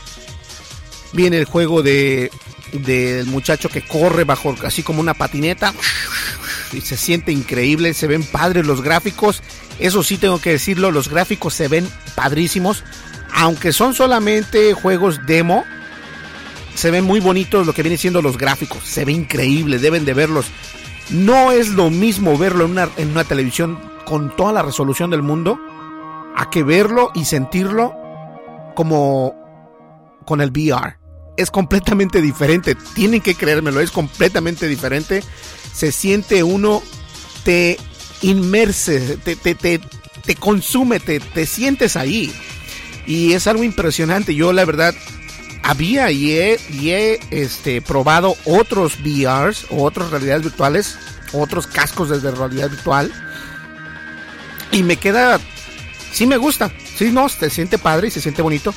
Viene 1.12 1.38
el 1.38 1.44
juego 1.44 1.82
de 1.82 2.30
del 2.72 3.26
muchacho 3.26 3.68
que 3.68 3.86
corre 3.86 4.24
bajo 4.24 4.54
así 4.64 4.82
como 4.82 5.00
una 5.00 5.14
patineta 5.14 5.72
y 6.72 6.80
se 6.80 6.96
siente 6.96 7.30
increíble, 7.30 7.94
se 7.94 8.08
ven 8.08 8.24
padres 8.24 8.66
los 8.66 8.82
gráficos. 8.82 9.42
Eso 9.78 10.02
sí 10.02 10.18
tengo 10.18 10.40
que 10.40 10.50
decirlo, 10.50 10.90
los 10.90 11.08
gráficos 11.08 11.54
se 11.54 11.68
ven 11.68 11.88
padrísimos, 12.14 12.82
aunque 13.32 13.72
son 13.72 13.94
solamente 13.94 14.72
juegos 14.74 15.24
demo 15.26 15.64
se 16.76 16.90
ven 16.90 17.04
muy 17.04 17.20
bonitos 17.20 17.66
lo 17.66 17.72
que 17.72 17.82
viene 17.82 17.96
siendo 17.96 18.22
los 18.22 18.36
gráficos, 18.36 18.84
se 18.84 19.04
ve 19.04 19.12
increíble, 19.12 19.78
deben 19.78 20.04
de 20.04 20.14
verlos. 20.14 20.46
No 21.10 21.52
es 21.52 21.70
lo 21.70 21.90
mismo 21.90 22.36
verlo 22.36 22.64
en 22.64 22.72
una, 22.72 22.88
en 22.96 23.10
una 23.10 23.24
televisión 23.24 23.78
con 24.04 24.34
toda 24.36 24.52
la 24.52 24.62
resolución 24.62 25.10
del 25.10 25.22
mundo 25.22 25.58
a 26.36 26.50
que 26.50 26.62
verlo 26.62 27.10
y 27.14 27.24
sentirlo 27.24 27.94
como 28.74 29.34
con 30.26 30.40
el 30.40 30.50
VR. 30.50 30.98
Es 31.36 31.50
completamente 31.50 32.20
diferente, 32.20 32.76
tienen 32.94 33.20
que 33.20 33.34
creérmelo, 33.34 33.80
es 33.80 33.90
completamente 33.90 34.68
diferente. 34.68 35.22
Se 35.72 35.92
siente 35.92 36.42
uno, 36.42 36.82
te 37.44 37.78
inmerse, 38.22 39.18
te, 39.18 39.36
te, 39.36 39.54
te, 39.54 39.80
te 40.24 40.34
consume, 40.34 41.00
te, 41.00 41.20
te 41.20 41.46
sientes 41.46 41.96
ahí. 41.96 42.32
Y 43.06 43.32
es 43.32 43.46
algo 43.46 43.64
impresionante. 43.64 44.34
Yo 44.34 44.52
la 44.52 44.64
verdad 44.64 44.94
había 45.66 46.12
y 46.12 46.32
he, 46.32 47.20
este, 47.32 47.82
probado 47.82 48.36
otros 48.44 48.98
VRs 49.02 49.66
o 49.70 49.82
otras 49.82 50.10
realidades 50.10 50.44
virtuales, 50.44 50.96
otros 51.32 51.66
cascos 51.66 52.08
desde 52.08 52.30
realidad 52.30 52.70
virtual. 52.70 53.12
Y 54.70 54.84
me 54.84 54.96
queda, 54.96 55.40
sí 56.12 56.24
me 56.26 56.36
gusta, 56.36 56.70
sí, 56.96 57.10
no, 57.10 57.28
se 57.28 57.50
siente 57.50 57.78
padre 57.78 58.08
y 58.08 58.10
se 58.12 58.20
siente 58.20 58.42
bonito. 58.42 58.72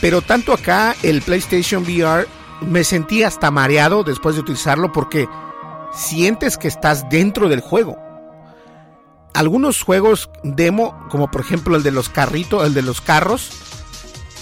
Pero 0.00 0.22
tanto 0.22 0.54
acá 0.54 0.96
el 1.02 1.20
PlayStation 1.20 1.82
VR 1.82 2.26
me 2.62 2.82
sentí 2.82 3.22
hasta 3.22 3.50
mareado 3.50 4.02
después 4.02 4.36
de 4.36 4.40
utilizarlo 4.40 4.92
porque 4.92 5.28
sientes 5.92 6.56
que 6.56 6.68
estás 6.68 7.10
dentro 7.10 7.50
del 7.50 7.60
juego. 7.60 7.98
Algunos 9.34 9.82
juegos 9.82 10.30
demo, 10.42 10.98
como 11.10 11.30
por 11.30 11.42
ejemplo 11.42 11.76
el 11.76 11.82
de 11.82 11.90
los 11.90 12.08
carritos, 12.08 12.66
el 12.66 12.72
de 12.72 12.80
los 12.80 13.02
carros, 13.02 13.50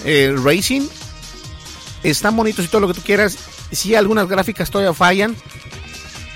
el 0.05 0.43
Racing, 0.43 0.87
están 2.11 2.37
bonitos 2.37 2.65
y 2.65 2.69
todo 2.69 2.83
lo 2.83 2.89
que 2.89 2.95
tú 2.95 3.03
quieras. 3.03 3.37
Sí, 3.73 3.95
algunas 3.95 4.29
gráficas 4.29 4.71
todavía 4.71 4.95
fallan, 4.95 5.35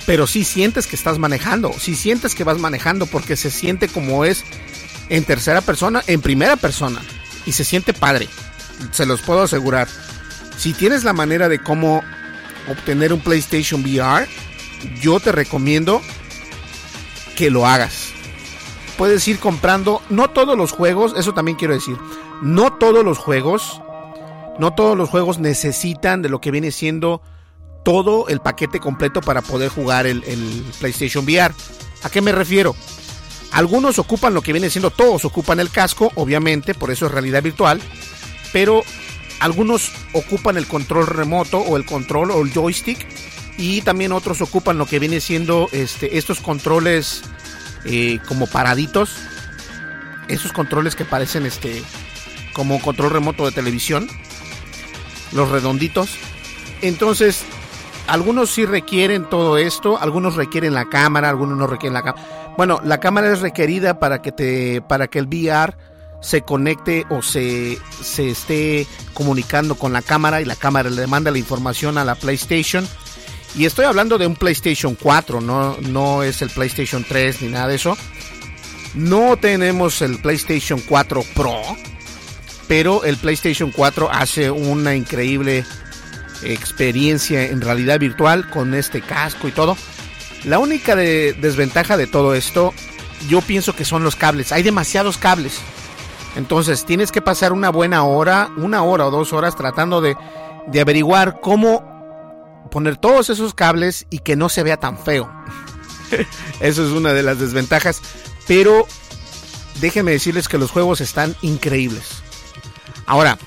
pero 0.07 0.27
sí 0.27 0.43
sientes 0.43 0.87
que 0.87 0.97
estás 0.97 1.19
manejando, 1.19 1.73
sí 1.79 1.95
sientes 1.95 2.35
que 2.35 2.45
vas 2.45 2.59
manejando 2.59 3.07
porque 3.07 3.37
se 3.37 3.51
siente 3.51 3.89
como 3.89 4.25
es 4.25 4.45
en 5.09 5.25
tercera 5.25 5.61
persona, 5.61 6.03
en 6.07 6.21
primera 6.21 6.57
persona, 6.57 7.01
y 7.47 7.53
se 7.53 7.65
siente 7.65 7.93
padre, 7.93 8.29
se 8.91 9.07
los 9.07 9.21
puedo 9.21 9.43
asegurar. 9.43 9.89
Si 10.57 10.73
tienes 10.73 11.05
la 11.05 11.13
manera 11.13 11.49
de 11.49 11.63
cómo 11.63 12.03
obtener 12.69 13.13
un 13.13 13.21
PlayStation 13.21 13.83
VR, 13.83 14.27
yo 15.01 15.21
te 15.21 15.33
recomiendo 15.33 16.03
que 17.37 17.51
lo 17.51 17.67
hagas. 17.67 18.09
Puedes 18.97 19.27
ir 19.29 19.39
comprando, 19.39 20.03
no 20.09 20.31
todos 20.31 20.57
los 20.57 20.73
juegos, 20.73 21.15
eso 21.17 21.33
también 21.33 21.57
quiero 21.57 21.75
decir, 21.75 21.97
no 22.43 22.73
todos 22.73 23.05
los 23.05 23.19
juegos 23.19 23.81
no 24.59 24.75
todos 24.75 24.97
los 24.97 25.09
juegos 25.09 25.39
necesitan 25.39 26.21
de 26.23 26.29
lo 26.29 26.41
que 26.41 26.51
viene 26.51 26.71
siendo 26.73 27.23
todo 27.85 28.29
el 28.29 28.41
paquete 28.41 28.81
completo 28.81 29.21
para 29.21 29.41
poder 29.41 29.71
jugar 29.71 30.07
el, 30.07 30.23
PlayStation 30.81 31.25
VR. 31.25 31.55
¿A 32.03 32.11
qué 32.11 32.21
me 32.21 32.33
refiero? 32.33 32.75
Algunos 33.53 33.99
ocupan 33.99 34.35
lo 34.35 34.43
que 34.43 34.53
viene 34.53 34.69
siendo, 34.69 34.91
todos 34.91 35.25
ocupan 35.25 35.59
el 35.59 35.71
casco, 35.71 36.13
obviamente, 36.17 36.75
por 36.75 36.91
eso 36.91 37.07
es 37.07 37.13
realidad 37.13 37.43
virtual, 37.43 37.81
pero 38.53 38.83
algunos 39.41 39.91
ocupan 40.13 40.59
el 40.59 40.67
control 40.67 41.07
remoto 41.07 41.59
o 41.59 41.77
el 41.77 41.87
control 41.87 42.33
o 42.33 42.43
el 42.43 42.53
joystick 42.53 43.07
y 43.57 43.81
también 43.83 44.13
otros 44.13 44.41
ocupan 44.43 44.77
lo 44.77 44.87
que 44.87 44.99
viene 44.99 45.21
siendo 45.21 45.69
este, 45.73 46.19
estos 46.19 46.41
controles 46.41 47.23
eh, 47.85 48.19
como 48.29 48.47
paraditos, 48.47 49.17
esos 50.29 50.53
controles 50.53 50.95
que 50.95 51.05
parecen 51.05 51.47
este, 51.47 51.83
como 52.53 52.83
control 52.83 53.13
remoto 53.13 53.47
de 53.47 53.53
televisión 53.53 54.09
los 55.33 55.51
redonditos. 55.51 56.11
Entonces, 56.83 57.45
algunos 58.07 58.51
sí 58.51 58.65
requieren 58.65 59.29
todo 59.29 59.59
esto, 59.59 59.99
algunos 59.99 60.37
requieren 60.37 60.75
la 60.75 60.89
cámara, 60.89 61.29
algunos 61.29 61.59
no 61.59 61.67
requieren 61.67 61.95
la 61.95 62.03
cámara. 62.03 62.55
Bueno, 62.57 62.81
la 62.85 62.99
cámara 63.01 63.33
es 63.33 63.41
requerida 63.41 63.99
para 64.01 64.23
que 64.23 64.33
te 64.33 64.83
para 64.83 65.09
que 65.09 65.19
el 65.19 65.27
VR 65.27 65.77
se 66.21 66.43
conecte 66.43 67.07
o 67.11 67.23
se, 67.23 67.79
se 68.03 68.31
esté 68.31 68.87
comunicando 69.15 69.77
con 69.77 69.93
la 69.93 70.03
cámara 70.03 70.41
y 70.41 70.45
la 70.45 70.57
cámara 70.57 70.91
le 70.91 71.07
manda 71.07 71.31
la 71.31 71.39
información 71.39 71.99
a 71.99 72.05
la 72.05 72.15
PlayStation. 72.17 72.87
Y 73.55 73.65
estoy 73.65 73.85
hablando 73.85 74.19
de 74.19 74.27
un 74.27 74.37
PlayStation 74.37 74.97
4, 75.01 75.41
no, 75.41 75.77
no 75.81 76.23
es 76.23 76.43
el 76.43 76.51
PlayStation 76.51 77.05
3 77.09 77.43
ni 77.43 77.49
nada 77.49 77.69
de 77.69 77.77
eso. 77.77 77.97
No 78.95 79.37
tenemos 79.37 80.03
el 80.03 80.19
PlayStation 80.19 80.81
4 80.81 81.23
Pro, 81.35 81.61
pero 82.69 83.03
el 83.05 83.17
PlayStation 83.17 83.73
4 83.73 84.11
hace 84.13 84.51
una 84.51 84.95
increíble 84.95 85.65
experiencia 86.43 87.47
en 87.47 87.61
realidad 87.61 87.99
virtual 87.99 88.49
con 88.51 88.75
este 88.75 89.01
casco 89.01 89.49
y 89.49 89.53
todo. 89.53 89.77
La 90.45 90.59
única 90.59 90.95
desventaja 90.95 91.97
de 91.97 92.07
todo 92.07 92.35
esto, 92.35 92.73
yo 93.29 93.41
pienso 93.41 93.75
que 93.75 93.85
son 93.85 94.05
los 94.05 94.15
cables. 94.15 94.53
Hay 94.53 94.63
demasiados 94.63 95.17
cables. 95.19 95.59
Entonces 96.37 96.85
tienes 96.85 97.11
que 97.11 97.23
pasar 97.23 97.53
una 97.53 97.71
buena 97.71 98.05
hora, 98.05 98.51
una 98.57 98.83
hora 98.83 99.07
o 99.07 99.11
dos 99.11 99.33
horas 99.33 99.57
tratando 99.57 100.01
de, 100.01 100.17
de 100.69 100.81
averiguar 100.81 101.41
cómo 101.41 101.99
poner 102.71 102.99
todos 102.99 103.31
esos 103.31 103.55
cables 103.55 104.07
y 104.11 104.19
que 104.19 104.37
no 104.37 104.49
se 104.49 104.63
vea 104.63 104.77
tan 104.77 104.99
feo. 104.99 105.33
Eso 106.61 106.87
es 106.87 106.93
una 106.93 107.15
de 107.15 107.23
las 107.23 107.41
desventajas. 107.41 108.01
Pero 108.47 108.87
déjenme 109.81 110.13
decirles 110.13 110.49
que 110.49 110.59
los 110.59 110.71
juegos 110.71 111.01
están 111.01 111.35
increíbles. 111.43 112.23
Ahora, 113.09 113.39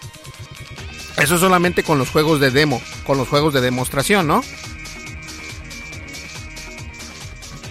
eso 1.17 1.37
solamente 1.37 1.83
con 1.83 1.99
los 1.99 2.09
juegos 2.09 2.39
de 2.39 2.49
demo, 2.49 2.81
con 3.05 3.19
los 3.19 3.27
juegos 3.27 3.53
de 3.53 3.61
demostración, 3.61 4.25
¿no? 4.25 4.43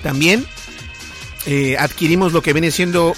También 0.00 0.46
eh, 1.46 1.76
adquirimos 1.76 2.32
lo 2.32 2.42
que 2.42 2.52
viene 2.52 2.70
siendo... 2.70 3.12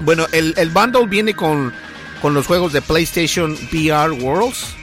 Bueno, 0.00 0.26
el, 0.32 0.54
el 0.56 0.70
bundle 0.70 1.06
viene 1.06 1.34
con, 1.34 1.74
con 2.22 2.32
los 2.32 2.46
juegos 2.46 2.72
de 2.72 2.80
PlayStation 2.80 3.52
VR 3.70 4.10
Worlds 4.12 4.74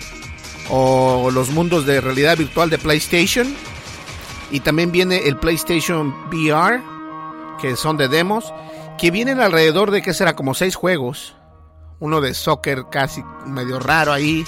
o 0.69 1.31
los 1.31 1.49
mundos 1.49 1.87
de 1.87 1.99
realidad 1.99 2.37
virtual 2.37 2.69
de 2.69 2.77
PlayStation. 2.77 3.55
Y 4.51 4.59
también 4.59 4.91
viene 4.91 5.27
el 5.27 5.37
PlayStation 5.37 6.13
VR, 6.29 6.79
que 7.59 7.75
son 7.75 7.97
de 7.97 8.07
demos, 8.07 8.53
que 8.99 9.09
vienen 9.09 9.39
alrededor 9.39 9.89
de 9.89 10.03
que 10.03 10.13
será 10.13 10.35
como 10.35 10.53
seis 10.53 10.75
juegos. 10.75 11.36
Uno 11.99 12.21
de 12.21 12.33
soccer 12.33 12.85
casi 12.91 13.23
medio 13.45 13.79
raro 13.79 14.13
ahí. 14.13 14.45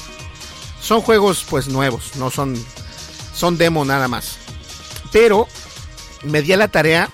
Son 0.82 1.02
juegos 1.02 1.46
pues 1.50 1.68
nuevos, 1.68 2.16
no 2.16 2.30
son 2.30 2.56
son 3.34 3.58
demo 3.58 3.86
nada 3.86 4.08
más. 4.08 4.38
Pero 5.12 5.48
me 6.24 6.42
di 6.42 6.54
a 6.54 6.58
la 6.58 6.68
tarea 6.68 7.10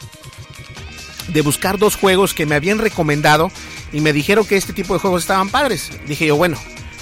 de 1.27 1.41
buscar 1.41 1.77
dos 1.77 1.95
juegos 1.95 2.33
que 2.33 2.45
me 2.45 2.55
habían 2.55 2.79
recomendado 2.79 3.51
y 3.91 4.01
me 4.01 4.13
dijeron 4.13 4.45
que 4.45 4.57
este 4.57 4.73
tipo 4.73 4.93
de 4.93 4.99
juegos 4.99 5.23
estaban 5.23 5.49
padres. 5.49 5.91
Dije 6.07 6.27
yo, 6.27 6.35
bueno, 6.35 6.57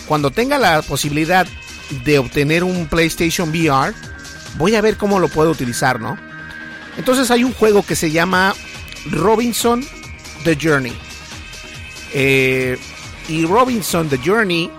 cuando 0.08 0.32
tenga 0.32 0.58
la 0.58 0.82
posibilidad 0.82 1.48
de 2.04 2.20
obtener 2.20 2.64
un 2.64 2.88
PlayStation 2.88 3.50
VR, 3.50 3.94
voy 4.58 4.76
a 4.76 4.82
ver 4.82 4.98
cómo 4.98 5.20
lo 5.20 5.28
puedo 5.28 5.52
utilizar, 5.52 6.00
¿no? 6.00 6.18
Entonces 6.98 7.32
hay 7.32 7.44
un 7.44 7.54
juego 7.54 7.84
que 7.84 7.96
se 7.96 8.12
llama 8.12 8.54
Robinson 9.10 9.86
The 10.44 10.58
Journey. 10.62 10.94
Eh, 12.14 12.78
y 13.28 13.46
Robinson 13.46 14.10
The 14.10 14.20
Journey 14.24 14.70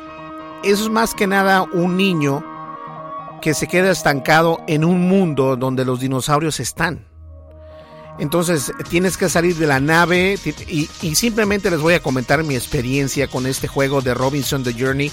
es 0.62 0.88
más 0.88 1.14
que 1.14 1.26
nada 1.26 1.62
un 1.62 1.96
niño 1.96 2.44
que 3.40 3.54
se 3.54 3.66
queda 3.66 3.90
estancado 3.90 4.62
en 4.66 4.84
un 4.84 5.08
mundo 5.08 5.56
donde 5.56 5.84
los 5.84 6.00
dinosaurios 6.00 6.60
están. 6.60 7.06
Entonces 8.18 8.72
tienes 8.88 9.16
que 9.16 9.28
salir 9.28 9.56
de 9.56 9.66
la 9.66 9.80
nave 9.80 10.38
y, 10.68 11.14
simplemente 11.14 11.70
les 11.70 11.80
voy 11.80 11.94
a 11.94 12.00
comentar 12.00 12.44
mi 12.44 12.54
experiencia 12.54 13.26
con 13.26 13.46
este 13.46 13.66
juego 13.66 14.02
de 14.02 14.14
Robinson 14.14 14.62
The 14.62 14.72
Journey 14.72 15.10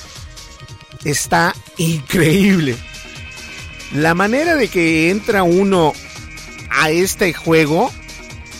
está 1.04 1.54
increíble. 1.78 2.78
La 3.94 4.14
manera 4.14 4.56
de 4.56 4.68
que 4.68 5.10
entra 5.10 5.44
uno 5.44 5.94
a 6.70 6.92
este 6.92 7.34
juego 7.34 7.92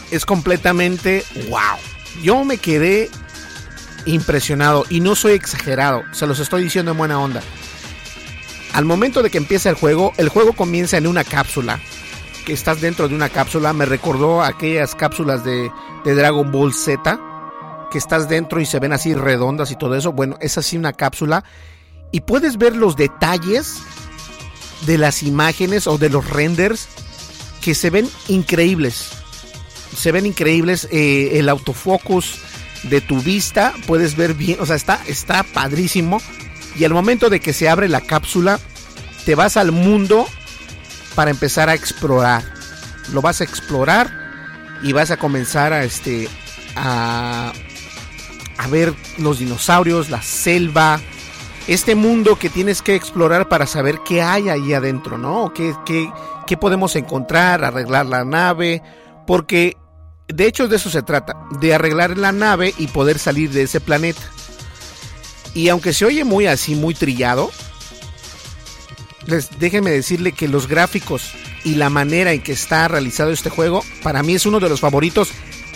es 0.10 0.26
completamente 0.26 1.24
wow. 1.50 1.78
Yo 2.24 2.44
me 2.44 2.58
quedé 2.58 3.10
impresionado 4.06 4.86
y 4.90 5.00
no 5.00 5.16
soy 5.16 5.34
exagerado, 5.34 6.04
se 6.12 6.28
los 6.28 6.40
estoy 6.40 6.64
diciendo 6.64 6.92
en 6.92 6.98
buena 6.98 7.20
onda. 7.20 7.42
Al 8.74 8.86
momento 8.86 9.22
de 9.22 9.30
que 9.30 9.38
empieza 9.38 9.70
el 9.70 9.76
juego, 9.76 10.14
el 10.18 10.30
juego 10.30 10.54
comienza 10.54 10.98
en 10.98 11.08
una 11.08 11.24
cápsula. 11.24 11.80
Que 12.46 12.54
estás 12.54 12.82
dentro 12.82 13.08
de 13.08 13.16
una 13.16 13.30
cápsula. 13.30 13.74
Me 13.74 13.86
recordó 13.86 14.42
aquellas 14.42 14.96
cápsulas 14.96 15.44
de, 15.44 15.72
Dragon 16.06 16.52
Ball 16.52 16.74
Z. 16.74 17.20
Que 17.92 17.98
estás 17.98 18.30
dentro 18.30 18.62
y 18.62 18.66
se 18.66 18.80
ven 18.80 18.94
así 18.94 19.14
redondas 19.14 19.72
y 19.72 19.76
todo 19.76 19.96
eso. 19.96 20.14
Bueno, 20.14 20.38
es 20.40 20.58
así 20.58 20.78
una 20.78 20.94
cápsula 20.94 21.44
y 22.12 22.22
puedes 22.22 22.58
ver 22.58 22.76
los 22.76 22.96
detalles 22.96 23.78
de 24.86 24.98
las 24.98 25.24
imágenes 25.24 25.88
o 25.88 25.98
de 25.98 26.10
los 26.10 26.30
renders 26.30 26.88
que 27.62 27.76
se 27.76 27.90
ven 27.90 28.10
increíbles. 28.30 29.10
Se 29.96 30.14
ven 30.14 30.26
increíbles. 30.26 30.88
Eh, 30.92 31.32
el 31.34 31.50
autofocus 31.50 32.40
de 32.84 33.02
tu 33.02 33.22
vista, 33.22 33.74
puedes 33.88 34.16
ver 34.16 34.34
bien, 34.34 34.58
o 34.60 34.66
sea, 34.66 34.76
está, 34.76 35.02
está 35.08 35.44
padrísimo. 35.44 36.22
Y 36.76 36.86
al 36.86 36.94
momento 36.94 37.30
de 37.30 37.40
que 37.40 37.54
se 37.54 37.70
abre 37.70 37.90
la 37.90 38.02
cápsula, 38.02 38.60
te 39.26 39.36
vas 39.36 39.58
al 39.58 39.72
mundo 39.72 40.28
para 41.16 41.32
empezar 41.32 41.70
a 41.70 41.76
explorar. 41.76 42.44
Lo 43.12 43.22
vas 43.22 43.42
a 43.42 43.44
explorar 43.44 44.10
y 44.82 44.94
vas 44.94 45.12
a 45.12 45.18
comenzar 45.18 45.74
a 45.74 45.84
este 45.84 46.30
a, 46.76 47.52
a 48.58 48.68
ver 48.68 48.94
los 49.18 49.40
dinosaurios, 49.40 50.10
la 50.10 50.22
selva, 50.22 51.00
este 51.68 51.96
mundo 51.96 52.38
que 52.38 52.50
tienes 52.50 52.82
que 52.82 52.96
explorar 52.96 53.50
para 53.50 53.66
saber 53.66 54.00
qué 54.06 54.22
hay 54.22 54.50
ahí 54.50 54.74
adentro, 54.74 55.18
¿no? 55.18 55.54
¿Qué, 55.54 55.74
qué, 55.86 56.58
podemos 56.58 56.96
encontrar, 56.96 57.64
arreglar 57.64 58.06
la 58.08 58.26
nave? 58.26 58.82
Porque 59.26 59.78
de 60.34 60.46
hecho 60.46 60.68
de 60.68 60.76
eso 60.76 60.90
se 60.90 61.02
trata, 61.02 61.36
de 61.60 61.74
arreglar 61.74 62.18
la 62.18 62.32
nave 62.32 62.74
y 62.78 62.88
poder 62.88 63.20
salir 63.20 63.52
de 63.52 63.64
ese 63.64 63.80
planeta. 63.80 64.22
Y 65.54 65.70
aunque 65.70 65.94
se 65.94 66.06
oye 66.06 66.24
muy 66.24 66.48
así, 66.48 66.76
muy 66.76 66.94
trillado, 66.94 67.52
les, 69.26 69.60
déjenme 69.60 69.92
decirle 69.92 70.32
que 70.32 70.48
los 70.48 70.68
gráficos 70.68 71.34
y 71.64 71.76
la 71.76 71.90
manera 71.90 72.34
en 72.34 72.42
que 72.42 72.54
está 72.54 72.88
realizado 72.88 73.32
este 73.32 73.50
juego, 73.50 73.84
para 74.02 74.24
mí 74.24 74.34
es 74.34 74.46
uno 74.46 74.60
de 74.60 74.70
los 74.70 74.80
favoritos 74.80 75.30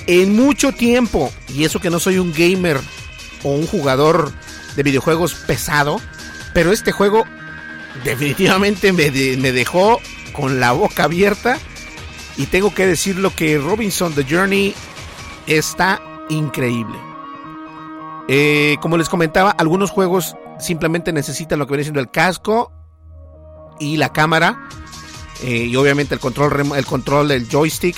en 0.08 0.36
mucho 0.36 0.72
tiempo. 0.72 1.32
Y 1.54 1.65
eso 1.65 1.80
que 1.80 1.89
no 1.89 2.00
soy 2.00 2.18
un 2.18 2.34
gamer 2.34 2.80
o 3.44 3.52
un 3.52 3.68
jugador 3.68 4.32
de 4.76 4.84
videojuegos 4.84 5.34
pesado, 5.34 6.02
pero 6.54 6.72
este 6.72 6.91
juego 6.91 7.26
definitivamente 8.04 8.91
me, 8.94 9.12
me 9.12 9.52
dejó 9.52 10.02
con 10.34 10.60
la 10.60 10.72
boca 10.72 11.06
abierta 11.06 11.60
y 12.38 12.48
tengo 12.48 12.74
que 12.74 12.86
decirlo 12.86 13.34
que 13.36 13.58
Robinson 13.58 14.13
The 14.13 14.26
Journey 14.30 14.74
está 15.48 16.02
increíble. 16.30 16.98
Eh, 18.28 18.78
como 18.82 18.98
les 18.98 19.10
comentaba, 19.10 19.52
algunos 19.52 19.91
juegos 19.91 20.36
simplemente 20.60 21.13
necesitan 21.13 21.60
lo 21.60 21.67
que 21.67 21.74
viene 21.74 21.84
siendo 21.84 22.00
el 22.00 22.10
casco 22.10 22.71
y 23.80 23.98
la 23.98 24.12
cámara 24.12 24.67
eh, 25.43 25.65
y 25.69 25.76
obviamente 25.76 26.15
el 26.15 26.19
control, 26.19 26.74
el 26.76 26.86
control 26.86 27.28
del 27.28 27.48
joystick 27.48 27.95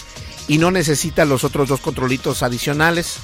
y 0.48 0.58
no 0.58 0.72
necesita 0.72 1.26
los 1.26 1.44
otros 1.44 1.70
dos 1.70 1.82
controlitos 1.82 2.44
adicionales 2.44 3.20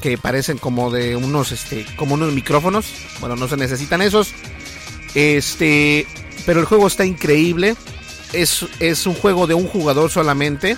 que 0.00 0.18
parecen 0.18 0.58
como 0.58 0.90
de 0.90 1.16
unos 1.16 1.52
este 1.52 1.86
como 1.96 2.14
unos 2.14 2.32
micrófonos. 2.32 2.86
Bueno, 3.20 3.36
no 3.36 3.48
se 3.48 3.56
necesitan 3.56 4.02
esos. 4.02 4.32
Este, 5.14 6.06
pero 6.46 6.60
el 6.60 6.66
juego 6.66 6.86
está 6.86 7.04
increíble. 7.04 7.76
Es, 8.32 8.66
es 8.80 9.06
un 9.06 9.14
juego 9.14 9.46
de 9.46 9.54
un 9.54 9.66
jugador 9.66 10.10
solamente. 10.10 10.76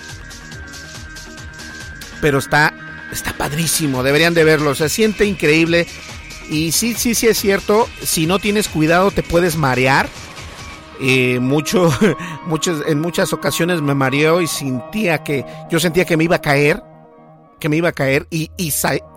Pero 2.20 2.38
está 2.38 2.74
está 3.12 3.32
padrísimo, 3.32 4.02
deberían 4.02 4.34
de 4.34 4.44
verlo, 4.44 4.74
se 4.74 4.88
siente 4.88 5.24
increíble. 5.24 5.86
Y 6.48 6.72
sí, 6.72 6.94
sí, 6.94 7.14
sí 7.14 7.28
es 7.28 7.38
cierto, 7.38 7.88
si 8.02 8.26
no 8.26 8.38
tienes 8.38 8.68
cuidado 8.68 9.10
te 9.10 9.22
puedes 9.22 9.56
marear. 9.56 10.08
Mucho, 11.40 11.90
muchas, 12.46 12.82
en 12.86 13.00
muchas 13.00 13.32
ocasiones 13.32 13.80
me 13.80 13.94
mareó 13.94 14.42
y 14.42 14.46
sentía 14.46 15.22
que, 15.24 15.46
yo 15.70 15.80
sentía 15.80 16.04
que 16.04 16.18
me 16.18 16.24
iba 16.24 16.36
a 16.36 16.42
caer 16.42 16.82
que 17.58 17.68
me 17.68 17.76
iba 17.76 17.90
a 17.90 17.92
caer 17.92 18.26
y, 18.30 18.50
y, 18.56 18.72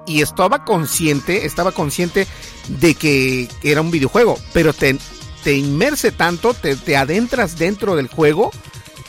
y 0.05 0.21
estaba 0.21 0.65
consciente, 0.65 1.45
estaba 1.45 1.71
consciente 1.71 2.27
de 2.67 2.93
que 2.93 3.47
era 3.63 3.79
un 3.79 3.89
videojuego, 3.89 4.37
pero 4.51 4.73
te, 4.73 4.97
te 5.43 5.53
inmerse 5.53 6.11
tanto, 6.11 6.53
te, 6.53 6.75
te, 6.75 6.97
adentras 6.97 7.57
dentro 7.57 7.95
del 7.95 8.07
juego 8.07 8.51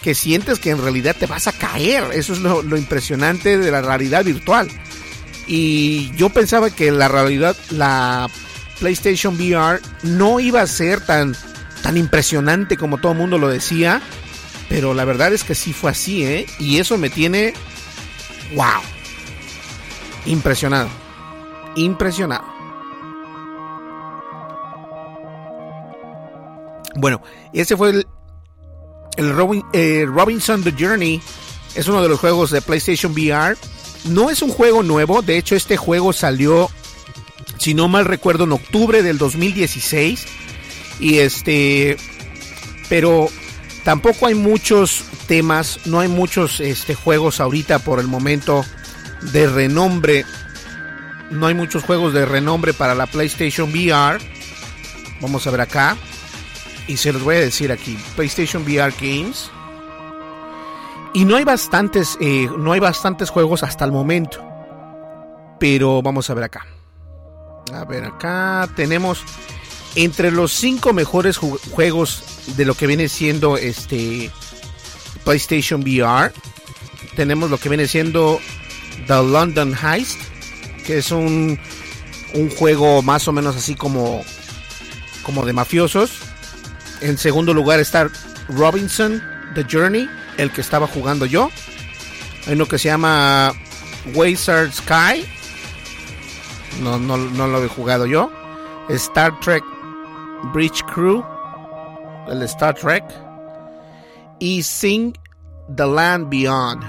que 0.03 0.15
sientes 0.15 0.59
que 0.59 0.71
en 0.71 0.83
realidad 0.83 1.17
te 1.19 1.27
vas 1.27 1.47
a 1.47 1.53
caer. 1.53 2.05
Eso 2.13 2.35
es 2.35 2.41
lo, 2.41 2.63
lo 2.63 2.77
impresionante 2.77 3.57
de 3.57 3.71
la 3.71 3.81
realidad 3.81 4.25
virtual. 4.25 4.69
Y 5.47 6.15
yo 6.17 6.31
pensaba 6.31 6.71
que 6.71 6.91
la 6.91 7.09
realidad, 7.09 7.57
la 7.71 8.29
PlayStation 8.81 9.35
VR 9.37 9.81
no 10.03 10.41
iba 10.41 10.61
a 10.61 10.67
ser 10.67 11.01
tan, 11.01 11.35
tan 11.83 11.97
impresionante 11.97 12.77
como 12.77 12.99
todo 12.99 13.13
el 13.13 13.19
mundo 13.19 13.39
lo 13.39 13.49
decía. 13.49 14.03
Pero 14.69 14.95
la 14.95 15.05
verdad 15.05 15.33
es 15.33 15.45
que 15.45 15.55
sí 15.55 15.73
fue 15.73 15.91
así, 15.91 16.25
¿eh? 16.25 16.47
Y 16.59 16.79
eso 16.79 16.99
me 16.99 17.11
tiene... 17.11 17.55
¡Wow! 18.55 18.83
Impresionado. 20.27 20.89
Impresionado. 21.77 22.54
Bueno, 27.05 27.21
ese 27.53 27.77
fue 27.77 27.91
el, 27.91 28.07
el 29.19 29.35
eh, 29.75 30.07
Robinson 30.09 30.65
The 30.65 30.73
Journey. 30.73 31.21
Es 31.75 31.87
uno 31.87 32.03
de 32.03 32.09
los 32.09 32.19
juegos 32.19 32.51
de 32.51 32.63
PlayStation 32.63 33.13
VR. 33.13 33.59
No 34.07 34.31
es 34.31 34.41
un 34.41 34.49
juego 34.49 34.83
nuevo. 34.83 35.21
De 35.21 35.37
hecho, 35.37 35.55
este 35.55 35.77
juego 35.77 36.15
salió, 36.15 36.71
si 37.59 37.75
no 37.75 37.89
mal 37.89 38.07
recuerdo, 38.07 38.45
en 38.45 38.53
octubre 38.53 39.03
del 39.03 39.19
2016. 39.19 40.25
Y 40.99 41.19
este, 41.19 41.99
pero 42.89 43.29
tampoco 43.85 44.27
hay 44.27 44.35
muchos 44.35 45.05
temas, 45.27 45.81
no 45.85 46.01
hay 46.01 46.09
muchos 46.09 46.59
este, 46.61 46.95
juegos 46.95 47.39
ahorita 47.39 47.81
por 47.81 48.01
el 48.01 48.07
momento 48.07 48.65
de 49.31 49.47
renombre. 49.47 50.25
No 51.31 51.49
hay 51.49 51.55
muchos 51.55 51.85
juegos 51.85 52.15
de 52.15 52.25
renombre 52.25 52.73
para 52.73 52.95
la 52.95 53.05
PlayStation 53.05 53.71
VR. 53.71 54.19
Vamos 55.21 55.47
a 55.47 55.51
ver 55.51 55.61
acá. 55.61 55.99
Y 56.87 56.97
se 56.97 57.13
los 57.13 57.23
voy 57.23 57.37
a 57.37 57.41
decir 57.41 57.73
aquí. 57.73 57.99
PlayStation 58.17 58.63
VR 58.63 58.93
Games. 59.01 59.51
Y 61.15 61.25
no 61.25 61.37
hay 61.37 61.45
bastantes, 61.45 62.19
eh, 62.21 62.49
no 62.59 62.73
hay 62.73 62.81
bastantes 62.81 63.31
juegos 63.31 63.63
hasta 63.63 63.85
el 63.85 63.93
momento. 63.93 64.45
Pero 65.61 66.03
vamos 66.03 66.29
a 66.29 66.35
ver 66.35 66.45
acá. 66.45 66.67
A 67.73 67.85
ver 67.85 68.05
acá 68.05 68.69
tenemos 68.77 69.25
entre 69.95 70.31
los 70.31 70.53
cinco 70.53 70.93
mejores 70.93 71.39
juegos 71.39 72.25
de 72.57 72.65
lo 72.65 72.75
que 72.75 72.87
viene 72.87 73.09
siendo 73.09 73.57
este 73.57 74.31
PlayStation 75.25 75.83
VR. 75.83 76.33
Tenemos 77.17 77.51
lo 77.51 77.59
que 77.59 77.69
viene 77.69 77.87
siendo 77.87 78.41
The 79.07 79.23
London 79.23 79.75
Heist, 79.75 80.19
que 80.85 80.99
es 80.99 81.11
un, 81.11 81.59
un 82.35 82.51
juego 82.51 83.03
más 83.03 83.29
o 83.29 83.33
menos 83.33 83.57
así 83.57 83.75
como, 83.75 84.23
como 85.23 85.47
de 85.47 85.53
mafiosos. 85.53 86.21
En 87.05 87.19
segundo 87.19 87.53
lugar 87.53 87.81
está 87.81 88.11
Robinson, 88.49 89.23
The 89.55 89.67
Journey, 89.71 90.09
el 90.39 90.51
que 90.51 90.63
estaba 90.63 90.87
jugando 90.87 91.27
yo. 91.27 91.51
Hay 92.47 92.55
uno 92.55 92.65
que 92.65 92.79
se 92.79 92.89
llama 92.89 93.53
Wizard 94.15 94.73
Sky. 94.73 95.27
No, 96.83 96.99
no, 96.99 97.19
no 97.19 97.47
lo 97.47 97.63
he 97.63 97.69
jugado 97.69 98.07
yo. 98.07 98.33
Star 98.89 99.39
Trek 99.41 99.63
Bridge 100.55 100.83
Crew. 100.95 101.23
El 102.27 102.41
Star 102.45 102.75
Trek. 102.75 103.05
Y 104.39 104.63
Sing 104.63 105.13
the 105.77 105.85
Land 105.85 106.31
Beyond. 106.31 106.85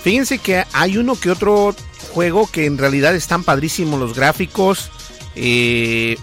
Fíjense 0.00 0.38
que 0.38 0.64
hay 0.72 0.96
uno 0.96 1.18
que 1.18 1.32
otro 1.32 1.74
juego 2.14 2.48
que 2.48 2.66
en 2.66 2.78
realidad 2.78 3.16
están 3.16 3.42
padrísimos 3.42 3.98
los 3.98 4.14
gráficos. 4.14 4.92
Eh, 5.34 6.16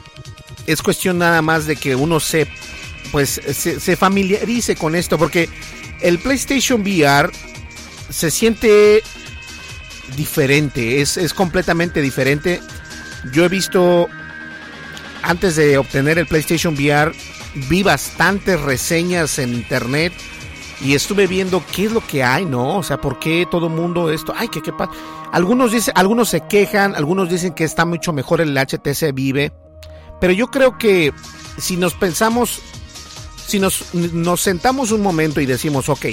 es 0.65 0.81
cuestión 0.81 1.17
nada 1.17 1.41
más 1.41 1.65
de 1.67 1.75
que 1.75 1.93
uno 1.95 2.21
se, 2.21 2.47
pues, 3.15 3.39
se, 3.54 3.95
familiarice 3.95 4.75
con 4.75 4.93
esto. 4.93 5.17
Porque 5.17 5.47
el 6.01 6.19
PlayStation 6.19 6.82
VR 6.82 7.32
se 8.10 8.30
siente 8.30 9.01
diferente. 10.17 10.99
Es, 10.99 11.15
es 11.15 11.34
completamente 11.34 12.01
diferente. 12.01 12.60
Yo 13.32 13.45
he 13.45 13.47
visto 13.47 14.10
antes 15.21 15.56
de 15.56 15.78
obtener 15.78 16.19
el 16.19 16.28
PlayStation 16.28 16.73
VR, 16.73 17.13
vi 17.69 17.84
bastantes 17.84 18.60
reseñas 18.60 19.39
en 19.39 19.54
internet 19.54 20.12
y 20.82 20.93
estuve 20.93 21.25
viendo 21.25 21.63
qué 21.73 21.86
es 21.86 21.93
lo 21.93 22.06
que 22.06 22.21
hay, 22.21 22.43
¿no? 22.43 22.75
O 22.75 22.84
sea, 22.84 22.99
por 22.99 23.17
qué 23.17 23.47
todo 23.49 23.69
mundo 23.69 24.12
esto, 24.12 24.34
ay, 24.36 24.49
que 24.49 24.62
qué 24.62 24.73
pasa. 24.73 24.91
Algunos 25.32 25.71
algunos 25.95 26.28
se 26.28 26.41
quejan, 26.41 26.95
algunos 26.95 27.30
dicen 27.30 27.54
que 27.54 27.63
está 27.63 27.86
mucho 27.86 28.12
mejor 28.12 28.41
el 28.41 28.58
HTC 28.58 29.13
Vive, 29.13 29.54
pero 30.19 30.34
yo 30.34 30.47
creo 30.47 30.78
que 30.78 31.13
si 31.58 31.78
nos 31.78 31.93
pensamos, 31.93 32.62
si 33.47 33.60
nos, 33.60 33.93
nos 33.93 34.41
sentamos 34.41 34.91
un 34.91 35.01
momento 35.01 35.41
y 35.41 35.45
decimos, 35.45 35.89
ok, 35.89 36.08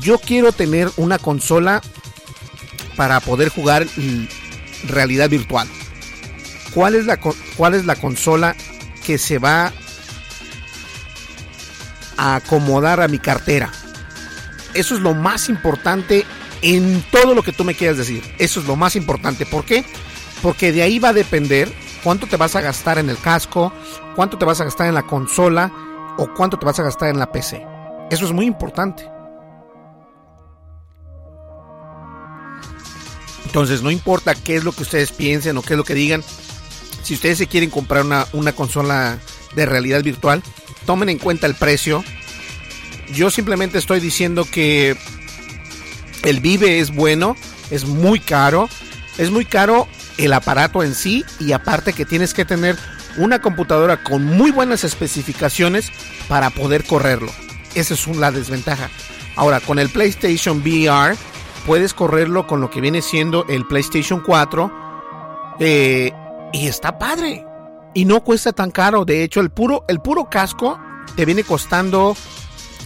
yo 0.00 0.18
quiero 0.18 0.52
tener 0.52 0.90
una 0.96 1.18
consola 1.18 1.80
para 2.96 3.20
poder 3.20 3.50
jugar 3.50 3.86
realidad 4.84 5.30
virtual. 5.30 5.68
¿Cuál 6.74 6.94
es 6.94 7.06
la, 7.06 7.18
cuál 7.18 7.74
es 7.74 7.84
la 7.86 7.96
consola 7.96 8.56
que 9.04 9.18
se 9.18 9.38
va 9.38 9.72
a 12.16 12.36
acomodar 12.36 13.00
a 13.00 13.08
mi 13.08 13.18
cartera? 13.18 13.70
Eso 14.74 14.94
es 14.94 15.00
lo 15.00 15.14
más 15.14 15.48
importante 15.48 16.26
en 16.62 17.02
todo 17.10 17.34
lo 17.34 17.42
que 17.42 17.52
tú 17.52 17.64
me 17.64 17.74
quieras 17.74 17.96
decir. 17.96 18.22
Eso 18.38 18.60
es 18.60 18.66
lo 18.66 18.76
más 18.76 18.96
importante. 18.96 19.46
¿Por 19.46 19.64
qué? 19.64 19.84
Porque 20.42 20.72
de 20.72 20.82
ahí 20.82 20.98
va 20.98 21.10
a 21.10 21.14
depender 21.14 21.72
cuánto 22.02 22.26
te 22.26 22.36
vas 22.36 22.56
a 22.56 22.60
gastar 22.60 22.98
en 22.98 23.08
el 23.08 23.18
casco, 23.18 23.72
cuánto 24.14 24.36
te 24.36 24.44
vas 24.44 24.60
a 24.60 24.64
gastar 24.64 24.88
en 24.88 24.94
la 24.94 25.04
consola 25.04 25.72
o 26.18 26.32
cuánto 26.34 26.58
te 26.58 26.66
vas 26.66 26.78
a 26.78 26.82
gastar 26.82 27.08
en 27.08 27.18
la 27.18 27.30
PC. 27.32 27.66
Eso 28.10 28.24
es 28.24 28.32
muy 28.32 28.46
importante. 28.46 29.08
Entonces, 33.46 33.82
no 33.82 33.90
importa 33.90 34.34
qué 34.34 34.56
es 34.56 34.64
lo 34.64 34.72
que 34.72 34.82
ustedes 34.82 35.12
piensen 35.12 35.56
o 35.56 35.62
qué 35.62 35.74
es 35.74 35.78
lo 35.78 35.84
que 35.84 35.94
digan, 35.94 36.22
si 37.02 37.14
ustedes 37.14 37.38
se 37.38 37.46
quieren 37.46 37.70
comprar 37.70 38.04
una, 38.04 38.26
una 38.32 38.52
consola 38.52 39.18
de 39.54 39.66
realidad 39.66 40.02
virtual, 40.02 40.42
tomen 40.84 41.08
en 41.08 41.18
cuenta 41.18 41.46
el 41.46 41.54
precio, 41.54 42.04
yo 43.12 43.30
simplemente 43.30 43.78
estoy 43.78 44.00
diciendo 44.00 44.44
que 44.44 44.96
el 46.24 46.40
Vive 46.40 46.80
es 46.80 46.94
bueno, 46.94 47.36
es 47.70 47.86
muy 47.86 48.20
caro, 48.20 48.68
es 49.16 49.30
muy 49.30 49.44
caro 49.44 49.88
el 50.18 50.32
aparato 50.32 50.82
en 50.82 50.94
sí 50.94 51.24
y 51.38 51.52
aparte 51.52 51.92
que 51.92 52.04
tienes 52.04 52.34
que 52.34 52.44
tener 52.44 52.76
una 53.16 53.40
computadora 53.40 54.02
con 54.02 54.24
muy 54.24 54.50
buenas 54.50 54.84
especificaciones 54.84 55.90
para 56.28 56.50
poder 56.50 56.84
correrlo. 56.84 57.32
Esa 57.74 57.94
es 57.94 58.06
la 58.08 58.30
desventaja. 58.30 58.90
Ahora, 59.36 59.60
con 59.60 59.78
el 59.78 59.90
PlayStation 59.90 60.58
VR 60.60 61.16
puedes 61.66 61.92
correrlo 61.92 62.46
con 62.46 62.60
lo 62.60 62.70
que 62.70 62.80
viene 62.80 63.02
siendo 63.02 63.44
el 63.48 63.66
PlayStation 63.66 64.22
4 64.24 65.56
eh, 65.60 66.12
y 66.52 66.66
está 66.66 66.98
padre. 66.98 67.44
Y 67.94 68.04
no 68.04 68.22
cuesta 68.22 68.52
tan 68.52 68.70
caro. 68.70 69.04
De 69.04 69.22
hecho, 69.22 69.40
el 69.40 69.50
puro, 69.50 69.84
el 69.88 70.00
puro 70.00 70.28
casco 70.30 70.78
te 71.16 71.24
viene 71.24 71.44
costando 71.44 72.16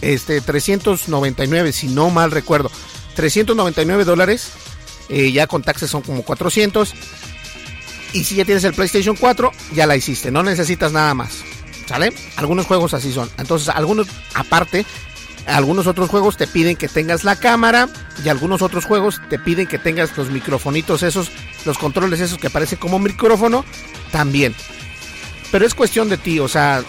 este 0.01 0.41
399, 0.41 1.71
si 1.71 1.87
no 1.87 2.09
mal 2.09 2.31
recuerdo. 2.31 2.71
399 3.15 4.05
dólares. 4.05 4.51
Eh, 5.09 5.31
ya 5.31 5.47
con 5.47 5.61
taxes 5.61 5.89
son 5.89 6.01
como 6.01 6.23
400. 6.23 6.93
Y 8.13 8.23
si 8.23 8.35
ya 8.35 8.45
tienes 8.45 8.63
el 8.63 8.73
PlayStation 8.73 9.15
4, 9.15 9.51
ya 9.73 9.87
la 9.87 9.95
hiciste. 9.95 10.31
No 10.31 10.43
necesitas 10.43 10.91
nada 10.91 11.13
más. 11.13 11.43
¿Sale? 11.85 12.13
Algunos 12.35 12.65
juegos 12.65 12.93
así 12.93 13.11
son. 13.11 13.29
Entonces, 13.37 13.69
algunos, 13.69 14.07
aparte, 14.33 14.85
algunos 15.45 15.87
otros 15.87 16.09
juegos 16.09 16.37
te 16.37 16.47
piden 16.47 16.75
que 16.75 16.87
tengas 16.87 17.23
la 17.23 17.35
cámara. 17.35 17.89
Y 18.23 18.29
algunos 18.29 18.61
otros 18.61 18.85
juegos 18.85 19.21
te 19.29 19.39
piden 19.39 19.67
que 19.67 19.79
tengas 19.79 20.15
los 20.17 20.29
microfonitos 20.29 21.03
esos, 21.03 21.31
los 21.65 21.77
controles 21.77 22.19
esos 22.19 22.37
que 22.37 22.49
parecen 22.49 22.79
como 22.79 22.99
micrófono. 22.99 23.63
También. 24.11 24.55
Pero 25.51 25.65
es 25.65 25.73
cuestión 25.73 26.09
de 26.09 26.17
ti. 26.17 26.39
O 26.39 26.47
sea, 26.47 26.83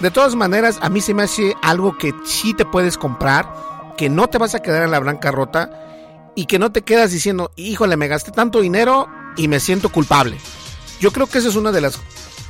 de 0.00 0.10
todas 0.12 0.36
maneras, 0.36 0.78
a 0.80 0.88
mí 0.88 1.00
se 1.00 1.14
me 1.14 1.24
hace 1.24 1.54
algo 1.62 1.98
que 1.98 2.14
sí 2.24 2.54
te 2.54 2.64
puedes 2.64 2.96
comprar, 2.96 3.48
que 3.96 4.08
no 4.08 4.28
te 4.28 4.38
vas 4.38 4.54
a 4.54 4.62
quedar 4.62 4.84
en 4.84 4.92
la 4.92 5.00
blanca 5.00 5.32
rota 5.32 6.32
y 6.36 6.46
que 6.46 6.60
no 6.60 6.70
te 6.70 6.82
quedas 6.82 7.10
diciendo, 7.10 7.50
híjole, 7.56 7.96
me 7.96 8.06
gasté 8.06 8.30
tanto 8.30 8.60
dinero 8.60 9.08
y 9.36 9.48
me 9.48 9.58
siento 9.58 9.88
culpable. 9.88 10.38
Yo 11.00 11.12
creo 11.12 11.26
que 11.26 11.38
esa 11.38 11.48
es 11.48 11.56
una 11.56 11.72
de 11.72 11.80
las 11.80 11.98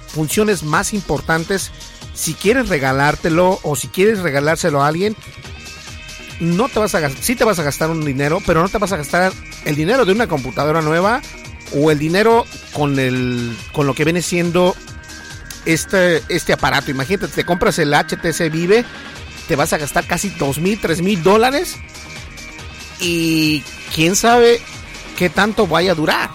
funciones 0.08 0.62
más 0.62 0.94
importantes. 0.94 1.70
Si 2.14 2.34
quieres 2.34 2.68
regalártelo 2.68 3.60
o 3.62 3.76
si 3.76 3.88
quieres 3.88 4.20
regalárselo 4.20 4.82
a 4.82 4.88
alguien, 4.88 5.16
no 6.40 6.68
te 6.68 6.78
vas 6.78 6.94
a 6.94 7.00
gastar, 7.00 7.22
sí 7.22 7.34
te 7.36 7.44
vas 7.44 7.58
a 7.58 7.62
gastar 7.62 7.90
un 7.90 8.04
dinero, 8.04 8.40
pero 8.46 8.62
no 8.62 8.68
te 8.68 8.78
vas 8.78 8.92
a 8.92 8.96
gastar 8.96 9.32
el 9.64 9.76
dinero 9.76 10.04
de 10.04 10.12
una 10.12 10.26
computadora 10.26 10.82
nueva 10.82 11.20
o 11.74 11.90
el 11.90 11.98
dinero 11.98 12.46
con 12.72 12.98
el 12.98 13.56
con 13.72 13.86
lo 13.86 13.94
que 13.94 14.04
viene 14.04 14.22
siendo 14.22 14.74
este, 15.64 16.22
este 16.28 16.52
aparato. 16.52 16.90
Imagínate, 16.90 17.28
te 17.28 17.44
compras 17.44 17.78
el 17.78 17.92
HTC 17.92 18.50
Vive, 18.50 18.84
te 19.46 19.56
vas 19.56 19.72
a 19.72 19.78
gastar 19.78 20.06
casi 20.06 20.30
dos 20.30 20.58
mil, 20.58 20.80
tres 20.80 21.02
mil 21.02 21.22
dólares. 21.22 21.76
Y 23.00 23.62
quién 23.94 24.16
sabe 24.16 24.60
qué 25.16 25.28
tanto 25.28 25.66
vaya 25.66 25.92
a 25.92 25.94
durar. 25.94 26.30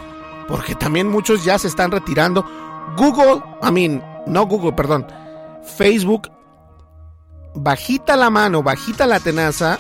Porque 0.54 0.76
también 0.76 1.08
muchos 1.08 1.44
ya 1.44 1.58
se 1.58 1.68
están 1.68 1.90
retirando. 1.90 2.46
Google, 2.96 3.42
I 3.68 3.72
mean, 3.72 4.04
no 4.28 4.46
Google, 4.46 4.74
perdón. 4.74 5.08
Facebook, 5.78 6.30
bajita 7.56 8.16
la 8.16 8.30
mano, 8.30 8.62
bajita 8.62 9.08
la 9.08 9.20
tenaza, 9.20 9.80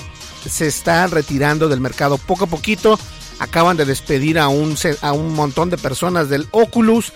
se 0.49 0.65
está 0.65 1.05
retirando 1.05 1.69
del 1.69 1.79
mercado 1.79 2.17
poco 2.17 2.45
a 2.45 2.47
poquito. 2.47 2.97
Acaban 3.37 3.77
de 3.77 3.85
despedir 3.85 4.39
a 4.39 4.47
un, 4.47 4.75
a 5.01 5.11
un 5.11 5.35
montón 5.35 5.69
de 5.69 5.77
personas 5.77 6.29
del 6.29 6.47
Oculus 6.49 7.13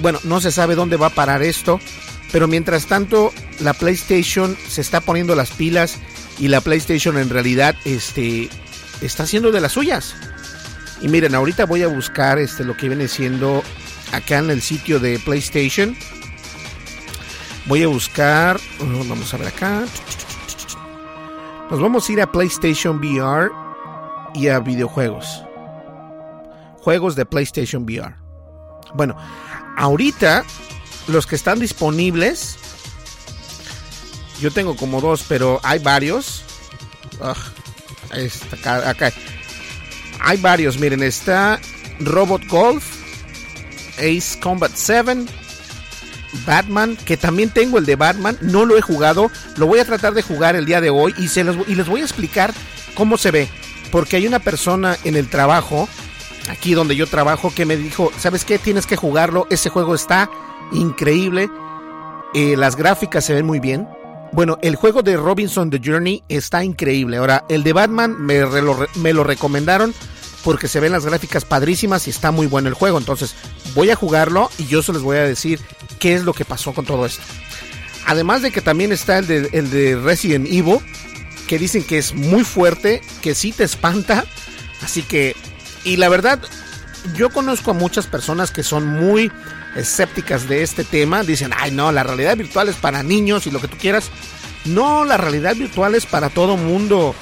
bueno, 0.00 0.18
no 0.24 0.40
se 0.40 0.52
sabe 0.52 0.74
dónde 0.74 0.96
va 0.96 1.08
a 1.08 1.14
parar 1.14 1.42
esto, 1.42 1.80
pero 2.32 2.48
mientras 2.48 2.86
tanto 2.86 3.32
la 3.60 3.74
PlayStation 3.74 4.56
se 4.68 4.80
está 4.80 5.00
poniendo 5.00 5.34
las 5.34 5.50
pilas 5.50 5.98
y 6.38 6.48
la 6.48 6.60
PlayStation 6.60 7.16
en 7.18 7.30
realidad 7.30 7.74
este, 7.84 8.50
está 9.00 9.24
haciendo 9.24 9.52
de 9.52 9.60
las 9.60 9.72
suyas. 9.72 10.14
Y 11.00 11.08
miren, 11.08 11.34
ahorita 11.34 11.66
voy 11.66 11.82
a 11.82 11.88
buscar 11.88 12.38
este, 12.38 12.64
lo 12.64 12.76
que 12.76 12.88
viene 12.88 13.08
siendo 13.08 13.62
acá 14.12 14.38
en 14.38 14.50
el 14.50 14.62
sitio 14.62 14.98
de 14.98 15.18
PlayStation. 15.18 15.96
Voy 17.66 17.82
a 17.82 17.88
buscar, 17.88 18.56
uh, 18.80 19.08
vamos 19.08 19.32
a 19.34 19.36
ver 19.36 19.48
acá. 19.48 19.84
Nos 21.70 21.80
vamos 21.80 22.08
a 22.08 22.12
ir 22.12 22.20
a 22.22 22.30
PlayStation 22.30 22.98
VR 22.98 23.50
y 24.34 24.48
a 24.48 24.60
videojuegos. 24.60 25.42
Juegos 26.80 27.16
de 27.16 27.26
PlayStation 27.26 27.82
VR. 27.82 28.14
Bueno, 28.94 29.16
ahorita 29.76 30.44
los 31.08 31.26
que 31.26 31.36
están 31.36 31.60
disponibles 31.60 32.58
Yo 34.40 34.50
tengo 34.50 34.76
como 34.76 35.00
dos, 35.00 35.24
pero 35.28 35.60
hay 35.62 35.78
varios. 35.78 36.44
acá, 38.52 38.90
acá. 38.90 39.12
Hay 40.20 40.38
varios, 40.38 40.78
miren, 40.78 41.02
está 41.02 41.60
Robot 42.00 42.46
Golf, 42.46 42.84
Ace 43.98 44.38
Combat 44.40 44.72
7, 44.74 45.24
Batman, 46.46 46.96
que 46.96 47.16
también 47.16 47.50
tengo 47.50 47.78
el 47.78 47.86
de 47.86 47.96
Batman, 47.96 48.36
no 48.40 48.64
lo 48.64 48.76
he 48.76 48.82
jugado, 48.82 49.30
lo 49.56 49.66
voy 49.66 49.78
a 49.78 49.84
tratar 49.84 50.14
de 50.14 50.22
jugar 50.22 50.56
el 50.56 50.66
día 50.66 50.80
de 50.80 50.90
hoy 50.90 51.14
y, 51.18 51.28
se 51.28 51.44
y 51.66 51.74
les 51.74 51.88
voy 51.88 52.00
a 52.00 52.04
explicar 52.04 52.52
cómo 52.94 53.16
se 53.16 53.30
ve, 53.30 53.48
porque 53.90 54.16
hay 54.16 54.26
una 54.26 54.40
persona 54.40 54.96
en 55.04 55.16
el 55.16 55.28
trabajo, 55.28 55.88
aquí 56.50 56.74
donde 56.74 56.96
yo 56.96 57.06
trabajo, 57.06 57.52
que 57.54 57.64
me 57.64 57.76
dijo, 57.76 58.12
¿sabes 58.18 58.44
qué? 58.44 58.58
Tienes 58.58 58.86
que 58.86 58.96
jugarlo, 58.96 59.46
ese 59.50 59.70
juego 59.70 59.94
está 59.94 60.30
increíble, 60.72 61.48
eh, 62.34 62.56
las 62.56 62.76
gráficas 62.76 63.24
se 63.24 63.34
ven 63.34 63.46
muy 63.46 63.60
bien. 63.60 63.88
Bueno, 64.32 64.58
el 64.62 64.76
juego 64.76 65.02
de 65.02 65.16
Robinson 65.16 65.70
The 65.70 65.80
Journey 65.82 66.22
está 66.28 66.62
increíble. 66.62 67.16
Ahora, 67.16 67.44
el 67.48 67.62
de 67.62 67.72
Batman 67.72 68.16
me, 68.20 68.44
me 68.96 69.12
lo 69.12 69.24
recomendaron 69.24 69.94
porque 70.46 70.68
se 70.68 70.78
ven 70.78 70.92
las 70.92 71.04
gráficas 71.04 71.44
padrísimas 71.44 72.06
y 72.06 72.10
está 72.10 72.30
muy 72.30 72.46
bueno 72.46 72.68
el 72.68 72.74
juego. 72.74 72.98
Entonces 72.98 73.34
voy 73.74 73.90
a 73.90 73.96
jugarlo 73.96 74.48
y 74.58 74.66
yo 74.66 74.80
se 74.80 74.92
les 74.92 75.02
voy 75.02 75.16
a 75.16 75.24
decir 75.24 75.60
qué 75.98 76.14
es 76.14 76.22
lo 76.22 76.34
que 76.34 76.44
pasó 76.44 76.72
con 76.72 76.84
todo 76.84 77.04
esto. 77.04 77.22
Además 78.06 78.42
de 78.42 78.52
que 78.52 78.60
también 78.60 78.92
está 78.92 79.18
el 79.18 79.26
de, 79.26 79.48
el 79.52 79.70
de 79.70 79.96
Resident 79.96 80.46
Evil, 80.46 80.78
que 81.48 81.58
dicen 81.58 81.82
que 81.82 81.98
es 81.98 82.14
muy 82.14 82.44
fuerte, 82.44 83.02
que 83.22 83.34
sí 83.34 83.50
te 83.50 83.64
espanta. 83.64 84.24
Así 84.82 85.02
que, 85.02 85.34
y 85.82 85.96
la 85.96 86.08
verdad, 86.08 86.40
yo 87.16 87.30
conozco 87.30 87.72
a 87.72 87.74
muchas 87.74 88.06
personas 88.06 88.52
que 88.52 88.62
son 88.62 88.86
muy 88.86 89.32
escépticas 89.76 90.48
de 90.48 90.62
este 90.62 90.84
tema. 90.84 91.22
Dicen, 91.22 91.52
ay 91.56 91.70
no, 91.70 91.92
la 91.92 92.02
realidad 92.02 92.36
virtual 92.36 92.68
es 92.68 92.76
para 92.76 93.02
niños 93.02 93.46
y 93.46 93.50
lo 93.50 93.60
que 93.60 93.68
tú 93.68 93.76
quieras. 93.76 94.10
No, 94.64 95.04
la 95.04 95.16
realidad 95.16 95.54
virtual 95.54 95.94
es 95.94 96.06
para 96.06 96.28
todo 96.28 96.56
mundo. 96.56 97.14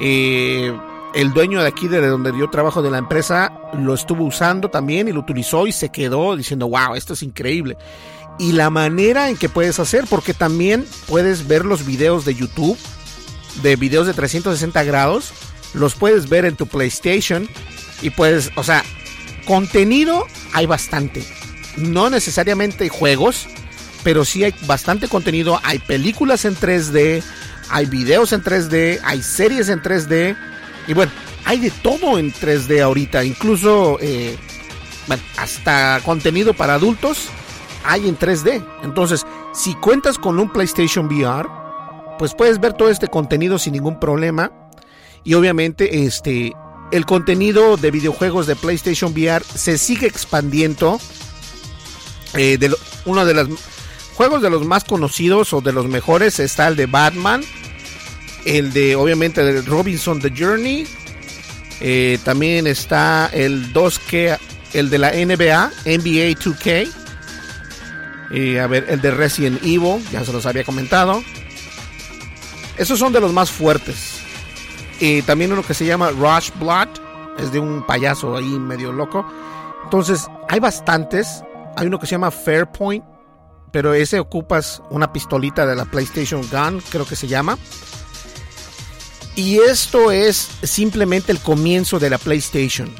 Eh, 0.00 0.72
el 1.14 1.32
dueño 1.32 1.60
de 1.60 1.68
aquí, 1.68 1.88
de 1.88 2.06
donde 2.06 2.32
yo 2.38 2.48
trabajo 2.50 2.82
de 2.82 2.90
la 2.90 2.98
empresa, 2.98 3.52
lo 3.74 3.94
estuvo 3.94 4.24
usando 4.24 4.70
también 4.70 5.08
y 5.08 5.12
lo 5.12 5.20
utilizó 5.20 5.66
y 5.66 5.72
se 5.72 5.90
quedó 5.90 6.36
diciendo, 6.36 6.68
wow, 6.68 6.94
esto 6.94 7.12
es 7.14 7.22
increíble. 7.22 7.76
Y 8.38 8.52
la 8.52 8.70
manera 8.70 9.28
en 9.28 9.36
que 9.36 9.48
puedes 9.48 9.78
hacer, 9.78 10.04
porque 10.08 10.32
también 10.32 10.86
puedes 11.06 11.46
ver 11.46 11.64
los 11.64 11.84
videos 11.84 12.24
de 12.24 12.34
YouTube, 12.34 12.78
de 13.62 13.76
videos 13.76 14.06
de 14.06 14.14
360 14.14 14.82
grados, 14.84 15.32
los 15.74 15.94
puedes 15.94 16.28
ver 16.28 16.44
en 16.44 16.56
tu 16.56 16.66
PlayStation 16.66 17.48
y 18.00 18.10
puedes, 18.10 18.50
o 18.56 18.62
sea, 18.62 18.82
contenido 19.46 20.26
hay 20.54 20.66
bastante. 20.66 21.24
No 21.76 22.10
necesariamente 22.10 22.88
juegos, 22.88 23.46
pero 24.02 24.24
sí 24.24 24.44
hay 24.44 24.54
bastante 24.66 25.08
contenido. 25.08 25.60
Hay 25.62 25.78
películas 25.78 26.44
en 26.44 26.54
3D, 26.54 27.22
hay 27.70 27.86
videos 27.86 28.32
en 28.32 28.42
3D, 28.42 29.00
hay 29.02 29.22
series 29.22 29.68
en 29.68 29.82
3D 29.82 30.36
y 30.86 30.94
bueno, 30.94 31.12
hay 31.44 31.60
de 31.60 31.70
todo 31.70 32.18
en 32.18 32.32
3D 32.32 32.82
ahorita, 32.82 33.24
incluso 33.24 33.98
eh, 34.00 34.36
hasta 35.36 36.00
contenido 36.04 36.54
para 36.54 36.74
adultos 36.74 37.28
hay 37.84 38.08
en 38.08 38.18
3D. 38.18 38.64
Entonces, 38.82 39.24
si 39.52 39.74
cuentas 39.74 40.18
con 40.18 40.38
un 40.38 40.50
PlayStation 40.50 41.06
VR, 41.06 41.48
pues 42.18 42.34
puedes 42.34 42.60
ver 42.60 42.74
todo 42.74 42.88
este 42.88 43.08
contenido 43.08 43.58
sin 43.58 43.72
ningún 43.72 43.98
problema. 43.98 44.52
Y 45.24 45.34
obviamente, 45.34 46.04
este, 46.04 46.52
el 46.90 47.06
contenido 47.06 47.76
de 47.76 47.90
videojuegos 47.90 48.46
de 48.46 48.56
PlayStation 48.56 49.12
VR 49.12 49.44
se 49.44 49.78
sigue 49.78 50.06
expandiendo. 50.06 51.00
Eh, 52.34 52.56
de 52.58 52.74
uno 53.04 53.24
de 53.24 53.34
los 53.34 53.48
juegos 54.14 54.42
de 54.42 54.50
los 54.50 54.64
más 54.64 54.84
conocidos 54.84 55.52
o 55.52 55.60
de 55.60 55.72
los 55.72 55.86
mejores 55.86 56.38
está 56.38 56.68
el 56.68 56.76
de 56.76 56.86
Batman 56.86 57.42
el 58.44 58.72
de 58.72 58.96
obviamente 58.96 59.42
de 59.42 59.62
Robinson 59.62 60.20
The 60.20 60.32
Journey. 60.36 60.86
Eh, 61.80 62.18
también 62.24 62.66
está 62.66 63.30
el 63.32 63.72
2K, 63.72 64.38
el 64.72 64.90
de 64.90 64.98
la 64.98 65.10
NBA, 65.10 65.70
NBA 65.84 66.38
2K. 66.38 66.92
Eh, 68.34 68.60
a 68.60 68.66
ver, 68.66 68.86
el 68.88 69.00
de 69.00 69.10
Resident 69.10 69.62
Evil, 69.62 70.02
ya 70.10 70.24
se 70.24 70.32
los 70.32 70.46
había 70.46 70.64
comentado. 70.64 71.22
Esos 72.76 72.98
son 72.98 73.12
de 73.12 73.20
los 73.20 73.32
más 73.32 73.50
fuertes. 73.50 74.20
Y 75.00 75.22
también 75.22 75.52
uno 75.52 75.62
que 75.62 75.74
se 75.74 75.84
llama 75.84 76.10
Rush 76.10 76.50
Blood, 76.58 76.88
es 77.38 77.52
de 77.52 77.58
un 77.58 77.84
payaso 77.84 78.36
ahí 78.36 78.44
medio 78.44 78.92
loco. 78.92 79.26
Entonces, 79.84 80.28
hay 80.48 80.60
bastantes. 80.60 81.42
Hay 81.76 81.86
uno 81.86 81.98
que 81.98 82.06
se 82.06 82.12
llama 82.12 82.30
Fairpoint, 82.30 83.04
pero 83.72 83.94
ese 83.94 84.20
ocupas 84.20 84.82
una 84.90 85.12
pistolita 85.12 85.66
de 85.66 85.74
la 85.74 85.84
PlayStation 85.84 86.42
Gun, 86.50 86.82
creo 86.90 87.06
que 87.06 87.16
se 87.16 87.26
llama. 87.26 87.58
Y 89.34 89.58
esto 89.58 90.12
es 90.12 90.50
simplemente 90.62 91.32
el 91.32 91.40
comienzo 91.40 91.98
de 91.98 92.10
la 92.10 92.18
PlayStation. 92.18 92.90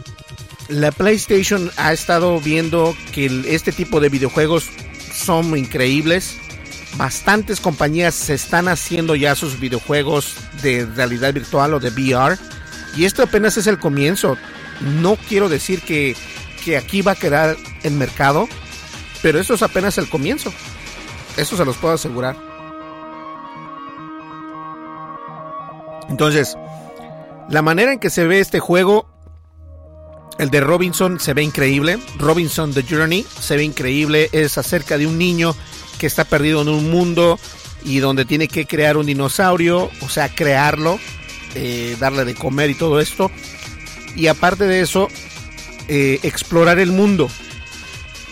La 0.68 0.90
PlayStation 0.90 1.70
ha 1.76 1.92
estado 1.92 2.40
viendo 2.40 2.96
que 3.12 3.26
este 3.48 3.72
tipo 3.72 4.00
de 4.00 4.08
videojuegos 4.08 4.70
son 5.14 5.56
increíbles. 5.56 6.38
Bastantes 6.96 7.60
compañías 7.60 8.14
se 8.14 8.34
están 8.34 8.68
haciendo 8.68 9.14
ya 9.14 9.34
sus 9.34 9.60
videojuegos 9.60 10.36
de 10.62 10.86
realidad 10.86 11.34
virtual 11.34 11.74
o 11.74 11.80
de 11.80 11.90
VR. 11.90 12.38
Y 12.96 13.04
esto 13.04 13.22
apenas 13.22 13.58
es 13.58 13.66
el 13.66 13.78
comienzo. 13.78 14.38
No 15.00 15.16
quiero 15.16 15.50
decir 15.50 15.82
que, 15.82 16.16
que 16.64 16.78
aquí 16.78 17.02
va 17.02 17.12
a 17.12 17.16
quedar 17.16 17.56
el 17.82 17.92
mercado, 17.92 18.48
pero 19.22 19.40
esto 19.40 19.54
es 19.54 19.62
apenas 19.62 19.96
el 19.98 20.08
comienzo. 20.08 20.52
Eso 21.36 21.56
se 21.56 21.64
los 21.64 21.76
puedo 21.76 21.94
asegurar. 21.94 22.36
Entonces, 26.10 26.56
la 27.48 27.62
manera 27.62 27.92
en 27.92 27.98
que 27.98 28.10
se 28.10 28.26
ve 28.26 28.40
este 28.40 28.60
juego, 28.60 29.08
el 30.38 30.50
de 30.50 30.60
Robinson 30.60 31.20
se 31.20 31.32
ve 31.32 31.42
increíble. 31.42 31.98
Robinson 32.18 32.74
The 32.74 32.82
Journey 32.82 33.24
se 33.40 33.56
ve 33.56 33.64
increíble. 33.64 34.28
Es 34.32 34.58
acerca 34.58 34.98
de 34.98 35.06
un 35.06 35.16
niño 35.16 35.54
que 35.98 36.06
está 36.06 36.24
perdido 36.24 36.62
en 36.62 36.68
un 36.68 36.90
mundo 36.90 37.38
y 37.84 37.98
donde 37.98 38.24
tiene 38.24 38.48
que 38.48 38.66
crear 38.66 38.96
un 38.96 39.06
dinosaurio, 39.06 39.90
o 40.00 40.08
sea, 40.08 40.28
crearlo, 40.28 40.98
eh, 41.54 41.96
darle 41.98 42.24
de 42.24 42.34
comer 42.34 42.70
y 42.70 42.74
todo 42.74 43.00
esto. 43.00 43.30
Y 44.14 44.26
aparte 44.26 44.66
de 44.66 44.80
eso, 44.80 45.08
eh, 45.88 46.18
explorar 46.22 46.78
el 46.78 46.92
mundo. 46.92 47.28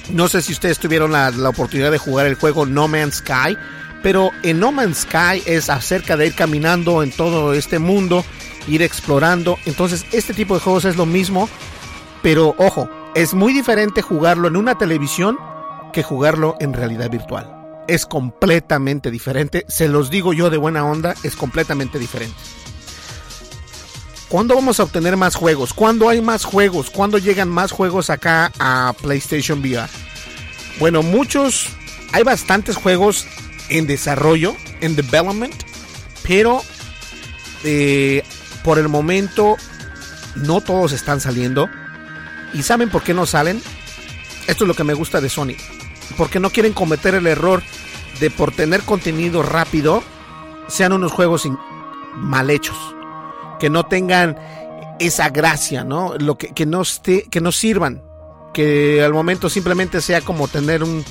No 0.09 0.29
sé 0.29 0.43
si 0.43 0.53
ustedes 0.53 0.79
tuvieron 0.79 1.13
la, 1.13 1.31
oportunidad 1.49 1.91
de 1.91 1.99
jugar 1.99 2.27
el 2.27 2.35
juego 2.35 2.67
No 2.67 2.89
Man's 2.89 3.17
Sky 3.17 3.57
pero 4.03 4.31
en 4.43 4.61
No 4.61 4.73
Man's 4.73 4.99
Sky 4.99 5.43
es 5.47 5.69
acerca 5.69 6.17
de 6.17 6.29
ir 6.29 6.35
caminando 6.35 7.03
en 7.03 7.11
todo 7.11 7.53
este 7.53 7.79
mundo, 7.79 8.25
ir 8.67 8.83
explorando. 8.83 9.59
Entonces, 9.67 10.07
este 10.13 10.35
tipo 10.35 10.55
de 10.55 10.61
juegos 10.61 10.85
es 10.85 10.97
lo 10.97 11.07
mismo, 11.07 11.49
pero 12.23 12.55
ojo, 12.59 12.89
es 13.15 13.35
muy 13.35 13.53
diferente 13.53 14.03
jugarlo 14.03 14.49
en 14.49 14.57
una 14.57 14.79
televisión 14.79 15.39
que 15.93 16.03
jugarlo 16.03 16.57
en 16.61 16.73
realidad 16.73 17.11
virtual. 17.11 17.57
Es 17.89 18.07
completamente 18.07 19.11
diferente, 19.11 19.65
se 19.69 19.89
los 19.89 20.11
digo 20.11 20.33
yo 20.33 20.49
de 20.49 20.57
buena 20.57 20.85
onda, 20.85 21.15
es 21.25 21.37
completamente 21.37 21.99
diferente. 21.99 22.37
¿Cuándo 24.31 24.55
vamos 24.55 24.79
a 24.79 24.85
obtener 24.85 25.17
más 25.17 25.35
juegos? 25.35 25.73
¿Cuándo 25.73 26.09
hay 26.09 26.21
más 26.21 26.45
juegos? 26.45 26.89
¿Cuándo 26.89 27.19
llegan 27.19 27.49
más 27.49 27.73
juegos 27.73 28.11
acá 28.11 28.53
a 28.61 28.95
PlayStation 29.03 29.59
VR? 29.59 29.91
Bueno, 30.79 31.03
muchos, 31.03 31.67
hay 32.13 32.23
bastantes 32.23 32.77
juegos 32.77 33.27
en 33.71 33.89
desarrollo, 33.89 34.55
en 34.81 34.95
development, 34.95 35.57
pero 36.23 36.63
eh, 37.65 38.23
por 38.63 38.79
el 38.79 38.89
momento 38.89 39.57
no 40.37 40.61
todos 40.61 40.93
están 40.93 41.21
saliendo. 41.21 41.69
¿Y 42.55 42.63
saben 42.63 42.89
por 42.89 43.03
qué 43.03 43.15
no 43.15 43.27
salen? 43.27 43.61
Esto 44.47 44.63
es 44.63 44.69
lo 44.69 44.75
que 44.75 44.85
me 44.85 44.95
gusta 44.95 45.21
de 45.21 45.29
Sony. 45.29 45.57
Porque 46.17 46.39
no 46.39 46.51
quieren 46.51 46.73
cometer 46.73 47.17
el 47.17 47.27
error 47.27 47.65
de 48.21 48.31
por 48.31 48.53
tener 48.53 48.83
contenido 48.83 49.43
rápido, 49.43 50.05
sean 50.69 50.93
unos 50.93 51.11
juegos 51.11 51.49
mal 52.15 52.49
hechos. 52.49 52.77
Que 53.61 53.71
no 53.71 53.87
tengan 53.87 54.37
esa 54.99 55.29
gracia, 55.29 55.85
¿no? 55.85 56.15
Lo 56.19 56.37
que, 56.37 56.49
que, 56.49 56.67
no 56.67 56.83
esté, 56.83 57.25
que 57.31 57.41
no 57.41 57.53
sirvan. 57.53 58.03
Que 58.53 59.03
al 59.05 59.13
momento 59.13 59.49
simplemente 59.49 60.01
sea 60.01 60.23
como 60.23 60.49
tener 60.49 60.83
un, 60.83 61.05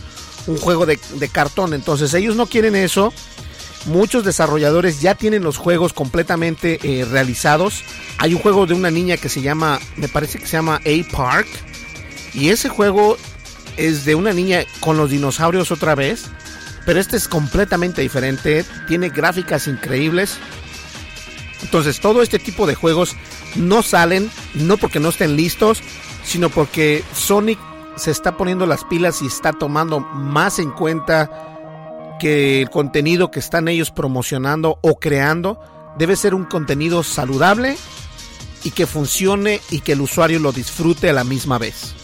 un 0.49 0.57
juego 0.57 0.85
de, 0.85 0.97
cartón. 1.31 1.73
Entonces 1.73 2.13
ellos 2.13 2.35
no 2.35 2.47
quieren 2.47 2.75
eso. 2.75 3.13
Muchos 3.85 4.25
desarrolladores 4.25 4.99
ya 5.01 5.15
tienen 5.15 5.43
los 5.43 5.57
juegos 5.57 5.93
completamente 5.93 6.79
eh, 6.83 7.05
realizados. 7.05 7.83
Hay 8.17 8.33
un 8.33 8.41
juego 8.41 8.65
de 8.65 8.73
una 8.73 8.91
niña 8.91 9.17
que 9.17 9.29
se 9.29 9.41
llama, 9.41 9.79
me 9.95 10.09
parece 10.09 10.39
que 10.39 10.45
se 10.45 10.53
llama 10.53 10.81
A 10.85 11.15
Park. 11.15 11.47
Y 12.33 12.49
ese 12.49 12.67
juego 12.69 13.17
es 13.77 14.05
de 14.05 14.15
una 14.15 14.33
niña 14.33 14.65
con 14.81 14.97
los 14.97 15.09
dinosaurios 15.09 15.71
otra 15.71 15.95
vez. 15.95 16.25
Pero 16.85 16.99
este 16.99 17.17
es 17.17 17.27
completamente 17.27 18.01
diferente. 18.01 18.65
Tiene 18.87 19.09
gráficas 19.09 19.67
increíbles. 19.67 20.37
Entonces 21.61 21.99
todo 21.99 22.21
este 22.21 22.39
tipo 22.39 22.65
de 22.67 22.75
juegos 22.75 23.15
no 23.55 23.83
salen, 23.83 24.29
no 24.53 24.77
porque 24.77 24.99
no 24.99 25.09
estén 25.09 25.35
listos, 25.35 25.81
sino 26.23 26.49
porque 26.49 27.03
Sonic 27.13 27.59
se 27.95 28.11
está 28.11 28.37
poniendo 28.37 28.65
las 28.65 28.83
pilas 28.85 29.21
y 29.21 29.27
está 29.27 29.51
tomando 29.51 29.99
más 29.99 30.59
en 30.59 30.71
cuenta 30.71 32.17
que 32.19 32.61
el 32.61 32.69
contenido 32.69 33.31
que 33.31 33.39
están 33.39 33.67
ellos 33.67 33.91
promocionando 33.91 34.79
o 34.81 34.99
creando 34.99 35.59
debe 35.97 36.15
ser 36.15 36.33
un 36.33 36.45
contenido 36.45 37.03
saludable 37.03 37.77
y 38.63 38.71
que 38.71 38.87
funcione 38.87 39.61
y 39.69 39.79
que 39.79 39.93
el 39.93 40.01
usuario 40.01 40.39
lo 40.39 40.51
disfrute 40.51 41.09
a 41.09 41.13
la 41.13 41.23
misma 41.23 41.57
vez. 41.57 41.95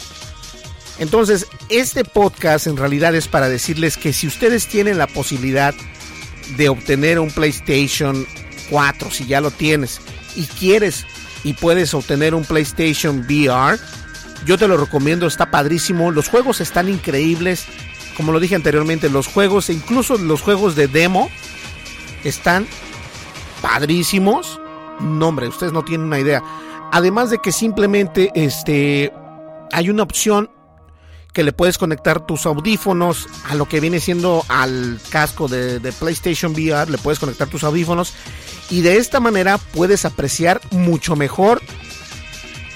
Entonces, 0.98 1.48
este 1.70 2.06
podcast 2.06 2.68
en 2.68 2.78
realidad 2.78 3.14
es 3.16 3.28
para 3.28 3.50
decirles 3.50 3.98
que 3.98 4.14
si 4.14 4.28
ustedes 4.28 4.68
tienen 4.68 4.98
la 4.98 5.08
posibilidad 5.08 5.76
de 6.56 6.70
obtener 6.70 7.20
un 7.20 7.32
PlayStation 7.32 8.26
4, 8.70 9.12
si 9.12 9.26
ya 9.26 9.42
lo 9.42 9.52
tienes, 9.52 10.02
y 10.36 10.46
quieres 10.46 11.06
y 11.44 11.54
puedes 11.54 11.94
obtener 11.94 12.34
un 12.34 12.44
PlayStation 12.44 13.20
VR, 13.20 13.80
yo 14.46 14.58
te 14.58 14.68
lo 14.68 14.78
recomiendo, 14.78 15.28
está 15.28 15.52
padrísimo. 15.52 16.12
Los 16.12 16.28
juegos 16.28 16.62
están 16.62 16.90
increíbles. 16.90 17.66
Como 18.18 18.32
lo 18.32 18.40
dije 18.40 18.56
anteriormente, 18.56 19.10
los 19.10 19.28
juegos, 19.28 19.70
e 19.70 19.74
incluso 19.74 20.18
los 20.18 20.42
juegos 20.42 20.76
de 20.76 20.88
demo, 20.88 21.30
están 22.24 22.68
padrísimos. 23.62 24.60
No, 25.00 25.30
hombre, 25.30 25.48
ustedes 25.48 25.74
no 25.74 25.84
tienen 25.84 26.08
una 26.08 26.20
idea. 26.20 26.44
Además 26.92 27.30
de 27.30 27.40
que 27.40 27.52
simplemente 27.52 28.32
este, 28.36 29.12
hay 29.72 29.90
una 29.90 30.04
opción 30.04 30.50
que 31.34 31.44
le 31.44 31.52
puedes 31.52 31.78
conectar 31.78 32.26
tus 32.26 32.46
audífonos 32.46 33.28
a 33.50 33.56
lo 33.56 33.68
que 33.68 33.82
viene 33.82 34.00
siendo 34.00 34.46
al 34.48 35.00
casco 35.10 35.48
de, 35.50 35.80
de, 35.80 35.92
PlayStation 35.92 36.54
VR, 36.54 36.90
le 36.90 36.98
puedes 36.98 37.20
conectar 37.20 37.50
tus 37.50 37.66
audífonos 37.66 38.14
y 38.70 38.82
de 38.82 38.98
esta 38.98 39.20
manera 39.20 39.58
puedes 39.58 40.06
apreciar 40.06 40.62
mucho 40.72 41.16
mejor 41.16 41.62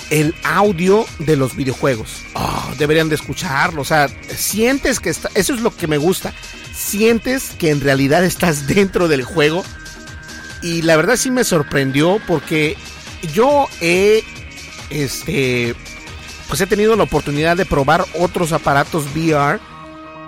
el 0.09 0.33
audio 0.43 1.05
de 1.19 1.35
los 1.35 1.55
videojuegos. 1.55 2.23
Oh, 2.33 2.71
deberían 2.77 3.09
de 3.09 3.15
escucharlo, 3.15 3.81
o 3.81 3.85
sea, 3.85 4.07
sientes 4.07 4.99
que 4.99 5.09
está, 5.09 5.29
eso 5.35 5.53
es 5.53 5.61
lo 5.61 5.75
que 5.75 5.87
me 5.87 5.97
gusta, 5.97 6.33
sientes 6.73 7.51
que 7.51 7.69
en 7.69 7.81
realidad 7.81 8.23
estás 8.23 8.67
dentro 8.67 9.07
del 9.07 9.23
juego 9.23 9.63
y 10.61 10.81
la 10.81 10.95
verdad 10.95 11.15
sí 11.15 11.31
me 11.31 11.43
sorprendió 11.43 12.19
porque 12.27 12.75
yo 13.33 13.67
he 13.81 14.23
este 14.89 15.75
pues 16.47 16.59
he 16.61 16.67
tenido 16.67 16.95
la 16.95 17.03
oportunidad 17.03 17.55
de 17.55 17.65
probar 17.65 18.03
otros 18.19 18.51
aparatos 18.51 19.05
VR 19.15 19.59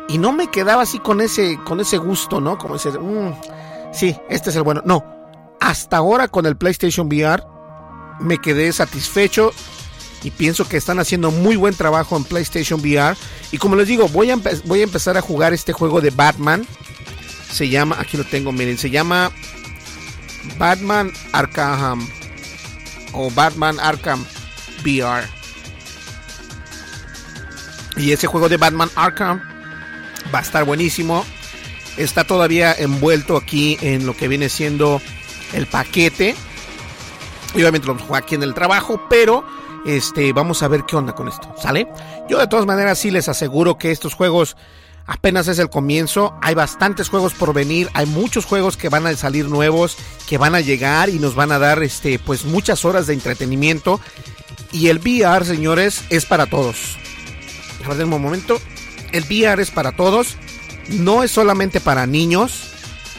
y 0.08 0.20
no 0.20 0.32
me 0.32 0.52
quedaba 0.52 0.84
así 0.84 1.00
con 1.00 1.20
ese 1.20 1.58
con 1.66 1.80
ese 1.80 1.98
gusto, 1.98 2.40
¿no? 2.40 2.58
Como 2.58 2.76
ese 2.76 2.92
mmm, 2.92 3.34
sí, 3.92 4.16
este 4.30 4.52
es 4.52 4.56
el 4.56 4.64
bueno. 4.64 4.82
No, 4.86 5.21
hasta 5.62 5.98
ahora 5.98 6.28
con 6.28 6.46
el 6.48 6.58
PlayStation 6.58 7.08
VR 7.08 7.44
me 8.20 8.40
quedé 8.40 8.74
satisfecho 8.74 9.54
y 10.24 10.32
pienso 10.32 10.68
que 10.68 10.76
están 10.76 11.00
haciendo 11.00 11.32
muy 11.32 11.56
buen 11.56 11.76
trabajo 11.76 12.18
en 12.18 12.24
PlayStation 12.24 12.82
VR 12.82 13.16
y 13.52 13.58
como 13.58 13.76
les 13.76 13.88
digo, 13.88 14.10
voy 14.10 14.32
a 14.32 14.38
voy 14.66 14.82
a 14.82 14.84
empezar 14.84 15.18
a 15.18 15.22
jugar 15.22 15.54
este 15.54 15.72
juego 15.72 16.02
de 16.02 16.10
Batman. 16.10 16.66
Se 17.52 17.70
llama, 17.70 17.98
aquí 18.00 18.18
lo 18.18 18.24
tengo, 18.24 18.52
miren, 18.52 18.78
se 18.78 18.90
llama 18.90 19.32
Batman 20.58 21.12
Arkham 21.32 22.08
o 23.14 23.30
Batman 23.30 23.80
Arkham 23.80 24.26
VR. 24.84 25.28
Y 27.98 28.14
ese 28.14 28.26
juego 28.26 28.50
de 28.50 28.58
Batman 28.58 28.90
Arkham 28.96 29.42
va 30.34 30.40
a 30.40 30.42
estar 30.42 30.64
buenísimo. 30.64 31.24
Está 31.98 32.24
todavía 32.24 32.74
envuelto 32.74 33.38
aquí 33.38 33.78
en 33.82 34.06
lo 34.06 34.16
que 34.16 34.28
viene 34.28 34.50
siendo 34.50 35.02
el 35.54 35.68
paquete. 35.68 36.36
Obviamente 37.54 37.88
lo 37.88 37.98
a 37.98 38.18
aquí 38.18 38.36
en 38.36 38.44
el 38.44 38.54
trabajo, 38.54 39.02
pero 39.10 39.44
este, 39.86 40.32
vamos 40.34 40.64
a 40.64 40.68
ver 40.68 40.84
qué 40.86 40.96
onda 40.96 41.14
con 41.14 41.28
esto, 41.28 41.54
¿sale? 41.62 41.88
Yo 42.30 42.40
de 42.40 42.48
todas 42.48 42.66
maneras 42.66 43.00
sí 43.00 43.12
les 43.12 43.28
aseguro 43.28 43.78
que 43.78 43.92
estos 43.92 44.14
juegos 44.14 44.56
apenas 45.06 45.48
es 45.48 45.60
el 45.60 45.70
comienzo, 45.70 46.34
hay 46.42 46.56
bastantes 46.56 47.10
juegos 47.10 47.34
por 47.34 47.54
venir, 47.54 47.90
hay 47.94 48.06
muchos 48.06 48.46
juegos 48.46 48.78
que 48.78 48.90
van 48.90 49.06
a 49.08 49.16
salir 49.18 49.50
nuevos, 49.50 49.98
que 50.28 50.38
van 50.38 50.56
a 50.56 50.62
llegar 50.62 51.10
y 51.10 51.20
nos 51.20 51.36
van 51.36 51.52
a 51.52 51.60
dar 51.60 51.84
este 51.84 52.20
pues 52.20 52.46
muchas 52.46 52.86
horas 52.86 53.08
de 53.08 53.14
entretenimiento 53.14 54.00
y 54.72 54.88
el 54.88 55.00
VR, 55.00 55.46
señores, 55.46 56.04
es 56.10 56.26
para 56.26 56.46
todos. 56.46 56.98
Un 57.88 58.10
momento. 58.10 58.62
El 59.12 59.24
VR 59.24 59.62
es 59.62 59.72
para 59.72 59.92
todos, 59.92 60.38
no 60.88 61.24
es 61.24 61.32
solamente 61.32 61.82
para 61.82 62.08
niños, 62.08 62.71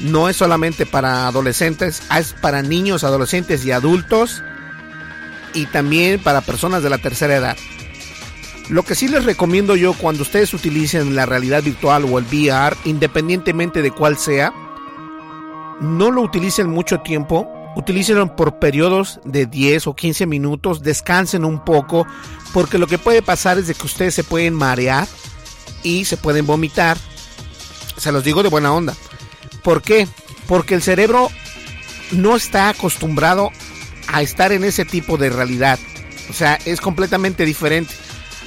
no 0.03 0.29
es 0.29 0.37
solamente 0.37 0.87
para 0.87 1.27
adolescentes, 1.27 2.03
es 2.19 2.35
para 2.35 2.63
niños, 2.63 3.05
adolescentes 3.05 3.65
y 3.65 3.71
adultos 3.71 4.43
y 5.55 5.67
también 5.67 6.21
para 6.21 6.41
personas 6.41 6.83
de 6.83 6.91
la 6.91 6.99
tercera 6.99 7.37
edad. 7.37 7.57
Lo 8.69 8.85
que 8.85 8.95
sí 8.95 9.09
les 9.09 9.25
recomiendo 9.25 9.77
yo 9.77 9.93
cuando 9.93 10.23
ustedes 10.23 10.55
utilicen 10.55 11.15
la 11.15 11.27
realidad 11.27 11.63
virtual 11.63 12.05
o 12.05 12.19
el 12.19 12.25
VR, 12.25 12.77
independientemente 12.85 13.83
de 13.83 13.91
cuál 13.91 14.17
sea, 14.17 14.53
no 15.81 16.11
lo 16.11 16.23
utilicen 16.23 16.71
mucho 16.71 17.01
tiempo, 17.01 17.49
utilícenlo 17.77 18.35
por 18.37 18.59
periodos 18.59 19.21
de 19.25 19.47
10 19.47 19.89
o 19.89 19.95
15 19.95 20.27
minutos, 20.27 20.83
descansen 20.83 21.45
un 21.45 21.65
poco, 21.65 22.07
porque 22.53 22.79
lo 22.79 22.87
que 22.87 22.99
puede 22.99 23.21
pasar 23.23 23.59
es 23.59 23.67
de 23.67 23.75
que 23.75 23.87
ustedes 23.87 24.15
se 24.15 24.25
pueden 24.25 24.55
marear 24.55 25.07
y 25.83 26.05
se 26.05 26.17
pueden 26.17 26.47
vomitar. 26.47 26.97
Se 27.97 28.13
los 28.13 28.25
digo 28.25 28.43
de 28.43 28.49
buena 28.49 28.73
onda. 28.73 28.95
¿Por 29.63 29.83
qué? 29.83 30.09
Porque 30.47 30.75
el 30.75 30.83
cerebro 30.83 31.31
no 32.11 32.37
está 32.37 32.69
acostumbrado 32.69 33.51
a 34.09 34.23
estar 34.23 34.53
en 34.53 34.65
ese 34.65 34.85
tipo 34.85 35.17
de 35.17 35.31
realidad. 35.31 35.79
O 36.31 36.33
sea, 36.33 36.59
es 36.65 36.81
completamente 36.81 37.45
diferente. 37.45 37.95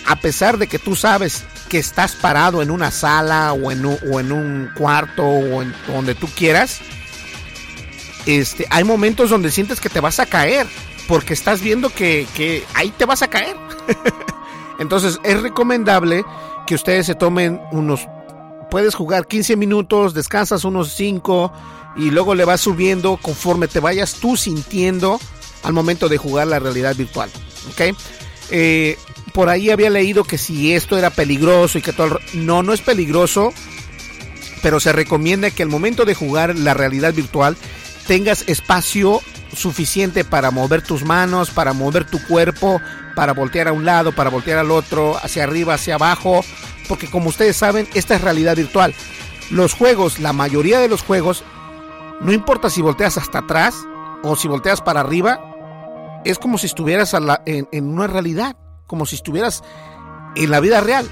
A 0.05 0.17
pesar 0.17 0.57
de 0.57 0.67
que 0.67 0.79
tú 0.79 0.95
sabes 0.95 1.43
que 1.69 1.79
estás 1.79 2.15
parado 2.15 2.61
en 2.61 2.69
una 2.69 2.91
sala 2.91 3.53
o 3.53 3.71
en 3.71 3.85
un, 3.85 4.69
cuarto 4.75 5.23
o 5.23 5.61
en 5.61 5.73
donde 5.87 6.13
tú 6.13 6.27
quieras, 6.35 6.79
este, 8.25 8.67
hay 8.69 8.83
momentos 8.83 9.29
donde 9.29 9.51
sientes 9.51 9.79
que 9.79 9.89
te 9.89 9.99
vas 9.99 10.19
a 10.19 10.25
caer 10.25 10.67
porque 11.07 11.33
estás 11.33 11.61
viendo 11.61 11.89
que 11.89 12.63
ahí 12.75 12.91
te 12.91 13.05
vas 13.05 13.21
a 13.23 13.29
caer. 13.29 13.55
Entonces 14.79 15.19
es 15.23 15.41
recomendable 15.41 16.23
que 16.65 16.75
ustedes 16.75 17.05
se 17.05 17.15
tomen 17.15 17.61
unos, 17.71 18.07
puedes 18.69 18.95
jugar 18.95 19.27
15 19.27 19.55
minutos, 19.55 20.13
descansas 20.13 20.63
unos 20.65 20.93
5 20.93 21.51
y 21.97 22.11
luego 22.11 22.35
le 22.35 22.45
vas 22.45 22.61
subiendo 22.61 23.17
conforme 23.17 23.67
te 23.67 23.79
vayas 23.79 24.15
tú 24.15 24.37
sintiendo 24.37 25.19
al 25.63 25.73
momento 25.73 26.09
de 26.09 26.17
jugar 26.17 26.47
la 26.47 26.59
realidad 26.59 26.95
virtual. 26.95 27.29
¿Ok? 27.71 27.95
Eh, 28.51 28.97
por 29.33 29.49
ahí 29.49 29.69
había 29.69 29.89
leído 29.89 30.23
que 30.23 30.37
si 30.37 30.73
esto 30.73 30.97
era 30.97 31.09
peligroso 31.09 31.77
y 31.77 31.81
que 31.81 31.93
todo... 31.93 32.19
No, 32.33 32.63
no 32.63 32.73
es 32.73 32.81
peligroso, 32.81 33.53
pero 34.61 34.79
se 34.79 34.93
recomienda 34.93 35.51
que 35.51 35.63
al 35.63 35.69
momento 35.69 36.05
de 36.05 36.15
jugar 36.15 36.57
la 36.57 36.73
realidad 36.73 37.13
virtual 37.13 37.57
tengas 38.07 38.43
espacio 38.47 39.21
suficiente 39.55 40.23
para 40.23 40.51
mover 40.51 40.81
tus 40.81 41.03
manos, 41.03 41.49
para 41.49 41.73
mover 41.73 42.05
tu 42.05 42.21
cuerpo, 42.27 42.81
para 43.15 43.33
voltear 43.33 43.67
a 43.67 43.73
un 43.73 43.85
lado, 43.85 44.11
para 44.11 44.29
voltear 44.29 44.59
al 44.59 44.71
otro, 44.71 45.17
hacia 45.17 45.43
arriba, 45.43 45.73
hacia 45.73 45.95
abajo, 45.95 46.43
porque 46.87 47.07
como 47.07 47.29
ustedes 47.29 47.55
saben, 47.55 47.87
esta 47.93 48.15
es 48.15 48.21
realidad 48.21 48.55
virtual. 48.55 48.93
Los 49.49 49.73
juegos, 49.73 50.19
la 50.19 50.33
mayoría 50.33 50.79
de 50.79 50.87
los 50.87 51.01
juegos, 51.01 51.43
no 52.21 52.31
importa 52.31 52.69
si 52.69 52.81
volteas 52.81 53.17
hasta 53.17 53.39
atrás 53.39 53.75
o 54.23 54.35
si 54.35 54.47
volteas 54.47 54.81
para 54.81 55.01
arriba, 55.01 55.39
es 56.25 56.39
como 56.39 56.57
si 56.57 56.65
estuvieras 56.65 57.15
en, 57.45 57.85
una 57.85 58.07
realidad, 58.07 58.57
como 58.87 59.05
si 59.05 59.15
estuvieras 59.15 59.63
en 60.35 60.49
la 60.49 60.59
vida 60.59 60.81
real. 60.81 61.09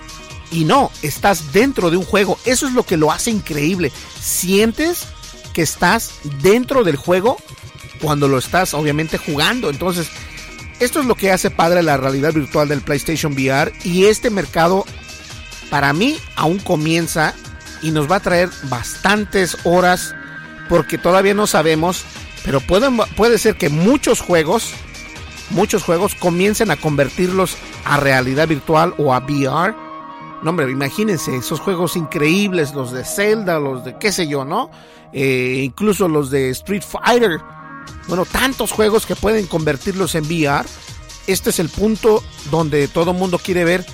Y 0.51 0.65
no, 0.65 0.91
estás 1.01 1.53
dentro 1.53 1.89
de 1.89 1.97
un 1.97 2.05
juego. 2.05 2.37
Eso 2.45 2.67
es 2.67 2.73
lo 2.73 2.83
que 2.83 2.97
lo 2.97 3.11
hace 3.11 3.31
increíble. 3.31 3.91
Sientes 4.19 5.07
que 5.53 5.61
estás 5.61 6.15
dentro 6.41 6.83
del 6.83 6.95
juego 6.95 7.37
cuando 8.03 8.27
lo 8.27 8.37
estás 8.37 8.73
obviamente 8.73 9.17
jugando. 9.17 9.69
Entonces, 9.69 10.09
esto 10.81 10.99
es 10.99 11.05
lo 11.05 11.15
que 11.15 11.31
hace 11.31 11.49
padre 11.49 11.81
la 11.81 11.95
realidad 11.95 12.33
virtual 12.33 12.67
del 12.67 12.81
PlayStation 12.81 13.31
VR. 13.33 13.71
Y 13.85 14.05
este 14.05 14.29
mercado, 14.29 14.85
para 15.69 15.93
mí, 15.93 16.17
aún 16.35 16.59
comienza 16.59 17.33
y 17.81 17.91
nos 17.91 18.11
va 18.11 18.17
a 18.17 18.19
traer 18.19 18.49
bastantes 18.63 19.57
horas 19.63 20.13
porque 20.67 20.97
todavía 20.97 21.33
no 21.33 21.47
sabemos. 21.47 22.03
Pero 22.43 22.59
pueden, 22.59 22.97
puede 23.15 23.37
ser 23.37 23.55
que 23.55 23.69
muchos 23.69 24.19
juegos 24.19 24.73
muchos 25.49 25.83
juegos 25.83 26.15
comiencen 26.15 26.71
a 26.71 26.75
convertirlos 26.75 27.57
a 27.85 27.97
realidad 27.97 28.47
virtual 28.47 28.93
o 28.97 29.13
a 29.13 29.19
VR. 29.19 29.73
No, 30.41 30.49
hombre, 30.49 30.69
imagínense 30.69 31.37
esos 31.37 31.61
juegos 31.61 31.95
increíbles, 31.95 32.73
los 32.73 32.91
de 32.91 33.05
Zelda, 33.05 33.59
los 33.59 33.85
de 33.85 33.97
qué 33.97 34.11
sé 34.11 34.27
yo, 34.27 34.43
¿no? 34.43 34.69
Eh, 35.13 35.61
incluso 35.63 36.07
los 36.07 36.29
de 36.29 36.49
Street 36.49 36.83
Fighter. 36.83 37.39
Bueno, 38.07 38.25
tantos 38.25 38.71
juegos 38.71 39.05
que 39.05 39.15
pueden 39.15 39.47
convertirlos 39.47 40.15
en 40.15 40.25
VR. 40.25 40.67
Este 41.27 41.51
es 41.51 41.59
el 41.59 41.69
punto 41.69 42.23
donde 42.51 42.87
todo 42.87 43.11
el 43.11 43.17
mundo 43.17 43.39
quiere 43.39 43.63
ver 43.63 43.85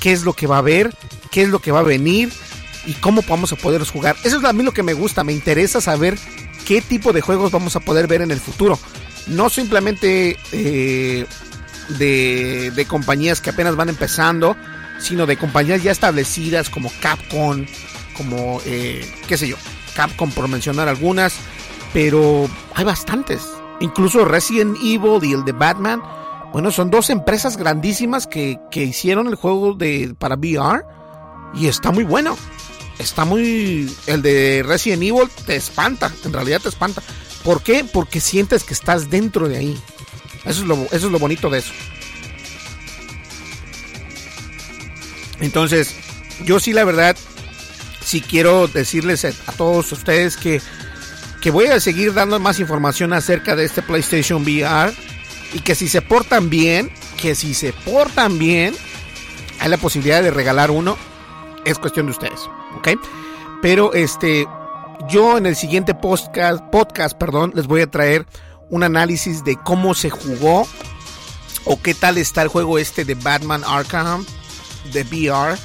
qué 0.00 0.12
es 0.12 0.22
lo 0.22 0.34
que 0.34 0.46
va 0.46 0.56
a 0.56 0.60
haber, 0.60 0.94
qué 1.30 1.42
es 1.42 1.48
lo 1.48 1.58
que 1.58 1.72
va 1.72 1.80
a 1.80 1.84
venir 1.84 2.32
y 2.86 2.92
cómo 2.94 3.22
vamos 3.28 3.52
a 3.52 3.56
poder 3.56 3.84
jugar. 3.84 4.16
Eso 4.22 4.38
es 4.38 4.44
a 4.44 4.52
mí 4.52 4.62
lo 4.62 4.72
que 4.72 4.84
me 4.84 4.94
gusta, 4.94 5.24
me 5.24 5.32
interesa 5.32 5.80
saber 5.80 6.16
qué 6.64 6.80
tipo 6.80 7.12
de 7.12 7.20
juegos 7.20 7.50
vamos 7.50 7.74
a 7.74 7.80
poder 7.80 8.06
ver 8.06 8.22
en 8.22 8.30
el 8.30 8.40
futuro 8.40 8.78
no 9.26 9.48
simplemente 9.48 10.36
eh, 10.52 11.26
de, 11.98 12.86
compañías 12.88 13.40
que 13.40 13.50
apenas 13.50 13.76
van 13.76 13.88
empezando, 13.88 14.56
sino 14.98 15.26
de 15.26 15.36
compañías 15.36 15.82
ya 15.82 15.92
establecidas 15.92 16.70
como 16.70 16.90
Capcom, 17.00 17.66
como, 18.16 18.60
eh, 18.64 19.08
qué 19.26 19.36
sé 19.36 19.48
yo, 19.48 19.56
Capcom 19.94 20.30
por 20.30 20.48
mencionar 20.48 20.88
algunas, 20.88 21.34
pero 21.92 22.48
hay 22.74 22.84
bastantes. 22.84 23.42
Incluso 23.80 24.24
Resident 24.24 24.76
Evil 24.82 25.22
y 25.22 25.32
el 25.32 25.44
de 25.44 25.52
Batman. 25.52 26.02
Bueno, 26.52 26.70
son 26.70 26.90
dos 26.90 27.10
empresas 27.10 27.56
grandísimas 27.56 28.26
que, 28.26 28.58
que 28.70 28.84
hicieron 28.84 29.26
el 29.26 29.34
juego 29.34 29.74
de, 29.74 30.14
para 30.18 30.36
VR 30.36 30.84
y 31.54 31.66
está 31.66 31.90
muy 31.90 32.04
bueno. 32.04 32.36
Está 32.98 33.24
muy... 33.24 33.94
El 34.06 34.22
de 34.22 34.62
Resident 34.66 35.02
Evil 35.02 35.28
te 35.44 35.56
espanta, 35.56 36.10
en 36.24 36.32
realidad 36.32 36.60
te 36.62 36.68
espanta. 36.68 37.02
¿Por 37.44 37.62
qué? 37.62 37.84
Porque 37.84 38.20
sientes 38.20 38.64
que 38.64 38.74
estás 38.74 39.10
dentro 39.10 39.48
de 39.48 39.58
ahí. 39.58 39.82
Eso 40.44 40.62
es 40.62 40.66
lo, 40.66 40.74
eso 40.74 41.06
es 41.06 41.12
lo 41.12 41.18
bonito 41.18 41.50
de 41.50 41.58
eso. 41.58 41.72
Entonces, 45.40 45.94
yo 46.44 46.60
sí 46.60 46.72
la 46.72 46.84
verdad, 46.84 47.16
sí 48.02 48.20
quiero 48.20 48.68
decirles 48.68 49.24
a, 49.24 49.52
todos 49.52 49.92
ustedes 49.92 50.36
que, 50.36 50.62
que 51.40 51.50
voy 51.50 51.66
a 51.66 51.80
seguir 51.80 52.14
dando 52.14 52.38
más 52.40 52.60
información 52.60 53.12
acerca 53.12 53.56
de 53.56 53.64
este 53.64 53.82
PlayStation 53.82 54.42
VR 54.42 54.92
y 55.52 55.60
que 55.60 55.74
si 55.74 55.88
se 55.88 56.02
portan 56.02 56.50
bien, 56.50 56.90
que 57.16 57.34
si 57.34 57.54
se 57.54 57.72
portan 57.72 58.38
bien, 58.38 58.74
hay 59.60 59.68
la 59.68 59.76
posibilidad 59.76 60.22
de 60.22 60.30
regalar 60.30 60.70
uno. 60.70 60.96
Es 61.64 61.78
cuestión 61.78 62.06
de 62.06 62.12
ustedes, 62.12 62.40
¿ok? 62.76 62.88
Pero 63.62 63.92
este, 63.94 64.46
yo 65.08 65.38
en 65.38 65.46
el 65.46 65.56
siguiente 65.56 65.94
podcast, 65.94 66.62
podcast, 66.70 67.16
perdón, 67.16 67.52
les 67.54 67.66
voy 67.66 67.80
a 67.80 67.90
traer 67.90 68.26
un 68.70 68.82
análisis 68.82 69.44
de 69.44 69.56
cómo 69.56 69.94
se 69.94 70.10
jugó 70.10 70.66
o 71.64 71.80
qué 71.82 71.94
tal 71.94 72.18
está 72.18 72.42
el 72.42 72.48
juego 72.48 72.78
este 72.78 73.04
de 73.04 73.14
Batman 73.14 73.62
Arkham 73.66 74.24
de 74.92 75.02
VR, 75.02 75.58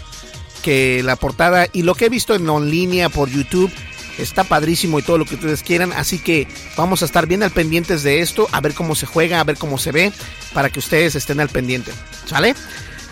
que 0.63 1.03
la 1.03 1.15
portada 1.15 1.67
y 1.71 1.83
lo 1.83 1.95
que 1.95 2.05
he 2.05 2.09
visto 2.09 2.35
en 2.35 2.69
línea 2.69 3.09
por 3.09 3.29
YouTube 3.29 3.71
está 4.17 4.43
padrísimo 4.43 4.99
y 4.99 5.03
todo 5.03 5.17
lo 5.17 5.25
que 5.25 5.35
ustedes 5.35 5.63
quieran, 5.63 5.93
así 5.93 6.19
que 6.19 6.47
vamos 6.77 7.01
a 7.01 7.05
estar 7.05 7.27
bien 7.27 7.43
al 7.43 7.51
pendientes 7.51 8.03
de 8.03 8.19
esto, 8.19 8.47
a 8.51 8.61
ver 8.61 8.73
cómo 8.73 8.95
se 8.95 9.05
juega, 9.05 9.39
a 9.39 9.43
ver 9.43 9.57
cómo 9.57 9.77
se 9.77 9.91
ve, 9.91 10.11
para 10.53 10.69
que 10.69 10.79
ustedes 10.79 11.15
estén 11.15 11.39
al 11.39 11.49
pendiente, 11.49 11.91
¿sale? 12.25 12.55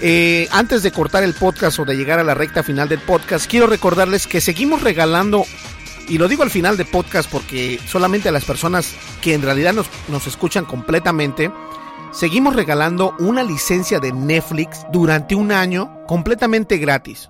Eh, 0.02 0.48
antes 0.52 0.82
de 0.82 0.92
cortar 0.92 1.24
el 1.24 1.34
podcast 1.34 1.80
o 1.80 1.86
de 1.86 1.96
llegar 1.96 2.20
a 2.20 2.24
la 2.24 2.34
recta 2.34 2.64
final 2.64 2.88
del 2.88 3.00
podcast, 3.00 3.50
quiero 3.50 3.68
recordarles 3.68 4.28
que 4.28 4.40
seguimos 4.40 4.82
regalando, 4.82 5.46
y 6.08 6.18
lo 6.18 6.28
digo 6.28 6.44
al 6.44 6.52
final 6.52 6.78
del 6.78 6.88
podcast 6.88 7.30
porque 7.30 7.80
solamente 7.86 8.30
a 8.30 8.32
las 8.32 8.46
personas 8.46 8.94
que 9.22 9.34
en 9.34 9.42
realidad 9.42 9.74
nos, 9.74 9.88
nos 10.08 10.26
escuchan 10.28 10.66
completamente, 10.66 11.52
seguimos 12.12 12.56
regalando 12.56 13.14
una 13.20 13.44
licencia 13.44 14.00
de 14.00 14.14
Netflix 14.14 14.86
durante 14.92 15.36
un 15.36 15.52
año 15.52 16.06
completamente 16.08 16.78
gratis. 16.78 17.30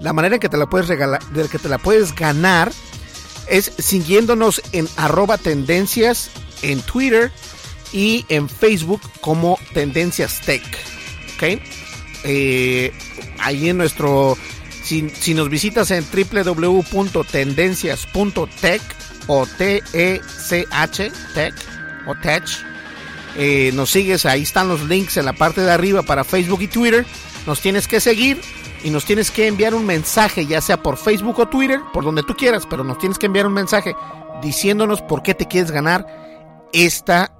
La 0.00 0.12
manera 0.12 0.36
en 0.36 0.40
que 0.40 0.48
te 0.48 0.56
la 0.56 0.66
puedes 0.66 0.88
regalar, 0.88 1.20
que 1.50 1.58
te 1.58 1.68
la 1.68 1.78
puedes 1.78 2.14
ganar 2.14 2.72
es 3.48 3.72
siguiéndonos 3.78 4.62
en 4.72 4.88
arroba 4.96 5.38
tendencias 5.38 6.30
en 6.62 6.80
Twitter 6.82 7.32
y 7.92 8.24
en 8.28 8.48
Facebook 8.48 9.00
como 9.20 9.58
Tendencias 9.72 10.40
Tech. 10.42 10.62
¿Ok? 11.36 11.60
Eh, 12.24 12.92
ahí 13.38 13.68
en 13.68 13.78
nuestro. 13.78 14.36
Si, 14.82 15.08
si 15.10 15.34
nos 15.34 15.48
visitas 15.50 15.90
en 15.90 16.04
www.tendencias.tech 16.04 18.82
o 19.26 19.46
T-E-C-H, 19.46 21.12
Tech 21.34 21.54
o 22.06 22.14
Tech, 22.14 22.44
eh, 23.36 23.70
nos 23.74 23.90
sigues, 23.90 24.24
ahí 24.24 24.42
están 24.42 24.68
los 24.68 24.88
links 24.88 25.18
en 25.18 25.26
la 25.26 25.34
parte 25.34 25.60
de 25.60 25.70
arriba 25.70 26.02
para 26.02 26.24
Facebook 26.24 26.62
y 26.62 26.68
Twitter. 26.68 27.04
Nos 27.46 27.60
tienes 27.60 27.86
que 27.86 28.00
seguir 28.00 28.40
y 28.82 28.90
nos 28.90 29.04
tienes 29.04 29.30
que 29.30 29.46
enviar 29.46 29.74
un 29.74 29.86
mensaje, 29.86 30.46
ya 30.46 30.60
sea 30.60 30.82
por 30.82 30.96
Facebook 30.96 31.38
o 31.40 31.48
Twitter, 31.48 31.80
por 31.92 32.04
donde 32.04 32.22
tú 32.22 32.34
quieras, 32.34 32.64
pero 32.68 32.84
nos 32.84 32.98
tienes 32.98 33.18
que 33.18 33.26
enviar 33.26 33.46
un 33.46 33.54
mensaje 33.54 33.94
diciéndonos 34.42 35.02
por 35.02 35.22
qué 35.22 35.34
te 35.34 35.46
quieres 35.46 35.70
ganar 35.70 36.06
esta 36.72 37.32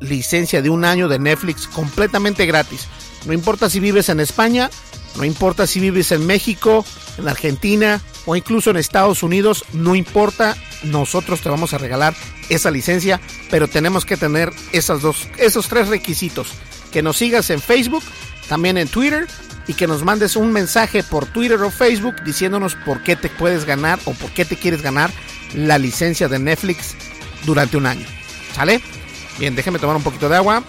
licencia 0.00 0.62
de 0.62 0.70
un 0.70 0.84
año 0.84 1.08
de 1.08 1.18
Netflix 1.18 1.66
completamente 1.66 2.46
gratis. 2.46 2.88
No 3.26 3.32
importa 3.32 3.70
si 3.70 3.80
vives 3.80 4.08
en 4.08 4.20
España, 4.20 4.70
no 5.16 5.24
importa 5.24 5.66
si 5.66 5.80
vives 5.80 6.12
en 6.12 6.26
México, 6.26 6.84
en 7.18 7.28
Argentina 7.28 8.00
o 8.26 8.36
incluso 8.36 8.70
en 8.70 8.76
Estados 8.76 9.22
Unidos, 9.22 9.64
no 9.72 9.94
importa, 9.94 10.56
nosotros 10.84 11.40
te 11.40 11.48
vamos 11.48 11.74
a 11.74 11.78
regalar 11.78 12.14
esa 12.48 12.70
licencia, 12.70 13.20
pero 13.50 13.68
tenemos 13.68 14.04
que 14.04 14.16
tener 14.16 14.52
esas 14.72 15.02
dos, 15.02 15.28
esos 15.38 15.68
tres 15.68 15.88
requisitos. 15.88 16.48
Que 16.92 17.02
nos 17.02 17.16
sigas 17.16 17.50
en 17.50 17.60
Facebook, 17.60 18.02
también 18.48 18.76
en 18.76 18.88
Twitter 18.88 19.26
y 19.66 19.74
que 19.74 19.86
nos 19.86 20.04
mandes 20.04 20.36
un 20.36 20.52
mensaje 20.52 21.02
por 21.02 21.26
Twitter 21.26 21.60
o 21.62 21.70
Facebook 21.70 22.22
diciéndonos 22.24 22.74
por 22.74 23.02
qué 23.02 23.16
te 23.16 23.28
puedes 23.28 23.64
ganar 23.64 23.98
o 24.04 24.12
por 24.12 24.30
qué 24.30 24.44
te 24.44 24.56
quieres 24.56 24.82
ganar 24.82 25.10
la 25.54 25.78
licencia 25.78 26.28
de 26.28 26.38
Netflix 26.38 26.96
durante 27.44 27.76
un 27.76 27.86
año. 27.86 28.06
¿Sale? 28.54 28.82
Bien, 29.38 29.54
déjeme 29.54 29.78
tomar 29.78 29.96
un 29.96 30.02
poquito 30.02 30.28
de 30.28 30.36
agua. 30.36 30.62